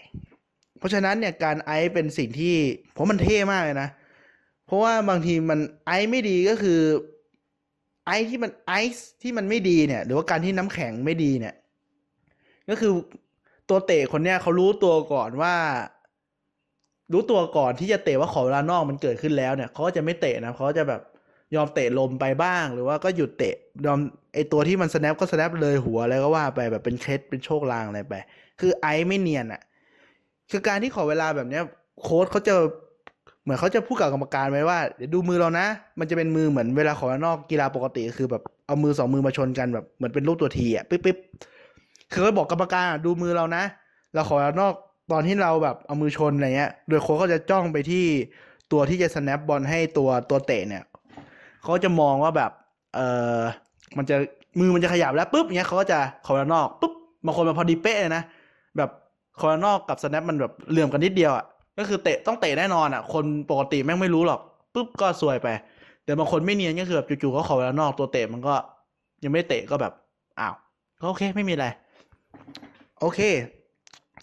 [0.80, 2.56] เพราะฉะนั้นเนี่ยการไอซ์เป็นสิ่งที่
[2.96, 3.90] ผมมันเท่มากเลยนะ
[4.66, 6.80] เพราะว่าบางทีมันไอซ์ไม่ดีก็คือ
[8.06, 11.56] ไอซ์ที่มันไอซ์ที่มันไม่ดีเนี่ย หรือว่าการที่น้ำแข็งไม่ดีเนี่ย
[12.70, 12.92] ก็คือ
[13.70, 15.56] ตัวเตะคนเนี้ยเขารู้ตัวก่อนว่า
[17.14, 21.02] รู้ตัวก่อนที่จะเตะว่าขอเวลานอกมันเกิดขึ้นแล้วเนี่ยเขาก็จะไม่เตะนะเขาจะแบบ
[21.56, 23.56] ยอมเตะลมไปบ้าง หรือว่าก็หยุดเตะ
[23.86, 24.00] ยอม
[24.34, 28.16] ไอตัวที่มันสแนปก็สแนปเลยหัวอะไรก็ว่าไปแบบเป็นเคล็ดเป็นโชคลางอะไรไป
[28.60, 29.62] คือไอซ์ไม่เนียนอะ่ะ
[30.52, 31.64] คือการที่ขอเวลาแบบเนี้ย
[32.02, 32.56] โค้ชเขาจะ
[33.46, 35.66] เหมือนเขาจะพูดกับกรรมการไว้ว่าเดี๋ยวดูมือเรานะ
[36.00, 41.18] มันจะเป็นมือเหมือนเวลาขอเวลานอกกีฬาปกติคือแบบเอามือสองมือมาชนกันแบบเหมือนเป็นรูปตัวทีอะปิ๊บปิ๊บ
[42.12, 43.64] คือเขาบอกกรรมการดูมือเรานะ
[44.14, 44.74] เราขอเวลานอก
[45.12, 48.06] ตอนที่เราแบบเอามือชนอะไรเงี้ย โดยโค้ชเขาจะจ้องไปที่
[48.72, 50.84] ตัวที่จะสแนปบอลให้ตัวตัวเตะเนี่ย
[51.64, 52.52] เขาจะมองว่าแบบ
[52.96, 53.00] เอ
[53.38, 53.42] อ
[53.98, 54.16] มันจะ
[54.60, 56.94] มือมันจะขยับแล้วปุ๊บเงี้ยเขาก็จะขอเวลานอกปุ๊บ
[57.26, 58.24] บางคนมาพอดีเป๊ะเลยนะ
[58.78, 58.90] แบบ
[59.40, 61.46] คอร์นอกกับสแนปมันแบบเหลื่อมกันนิดเดียวอะ
[61.78, 64.40] ก็คือเตะต้องเตะแน่นอนอะ คนปกติแม่งไม่รู้หรอก
[64.74, 65.48] ปุ๊บก็ซวยไป
[66.06, 68.56] แต่บางคนไม่เนียนก็คือแบบจู่ๆเขาขอเวลานอกตัวเตะมันก็
[69.24, 69.94] ยังไม่เตะก็แบบ
[70.40, 70.56] อ้าว
[71.02, 71.68] ก็โอเคไม่มีอะไร
[73.00, 73.20] โอเค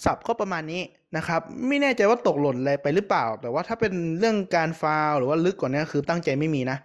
[0.05, 0.82] ครับก็ประมาณนี้
[1.16, 6.78] นะครับ ไม่แน่ใจว่าตกหล่นอะไรไปหรือเปล่า แต่ว่าถ้าเป็นเรื่องการฟาวล์หรือว่าลึกกว่านี้คือตั้งใจไม่มีนะ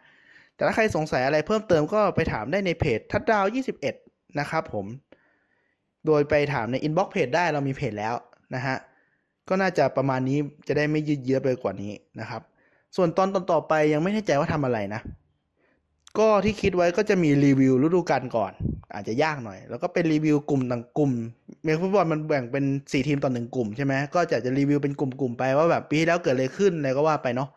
[0.56, 3.46] แต่ถ้าใครสงสัยอะไรเพิ่มเติมก็ไปถามได้ในเพจทัชดาวน์
[3.92, 4.86] 21 นะครับผม
[6.06, 8.16] โดยไปถามใน inbox เพจได้เรามีเพจแล้ว
[8.56, 8.76] นะฮะ
[9.50, 10.38] ก็น่าจะประมาณนี้
[10.68, 12.42] จะได้ไม่ยืดเยื้อไปกว่านี้นะครับ
[12.96, 15.02] ส่วนตอนต่อไปยังไม่แน่ใจว่าทำอะไรนะ
[16.18, 18.52] ก็ที่คิดไว้ก็จะมีรีวิวฤดูกาลก่อน
[18.94, 21.12] อาจจะยากหน่อย แล้วก็เป็นรีวิวกลุ่มต่างกลุ่ม
[21.64, 27.50] เมฟุตบอลมันแบ่งเป็นสี่ทีมต่อหนึ่งกลุ่มใช่ไหมก็จะจะรีวิวเป็นกลุ่มๆไปว่าแบบปีที่แล้วเกิดอะไรขึ้นอะไรก็ว่าไปเนาะ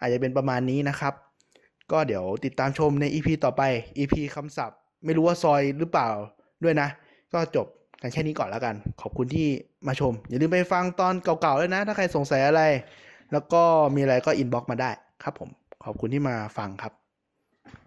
[0.00, 1.14] อาจจะเป็นประมาณนี้นะครับ
[1.92, 3.62] ก็เดี๋ยวติดตามชมใน EP ต่อไป
[3.98, 6.08] EP คำศัพท์ ไม่รู้ว่าซอยหรือเปล่า
[6.64, 6.88] ด้วยนะ
[7.32, 7.66] ก็จบ
[8.02, 9.48] กันแค่นี้ก่อนแล้วกัน ขอบคุณที่
[9.86, 12.62] มาชม อย่าลืมไปฟังตอนเก่าๆเลยนะ ถ้าใครสงสัยอะไร
[13.32, 13.62] แล้วก็
[13.94, 14.90] มีอะไรก็อินบ็อกมาได้
[15.22, 15.50] ครับผม
[15.84, 16.99] ขอบคุณที่มาฟังครับ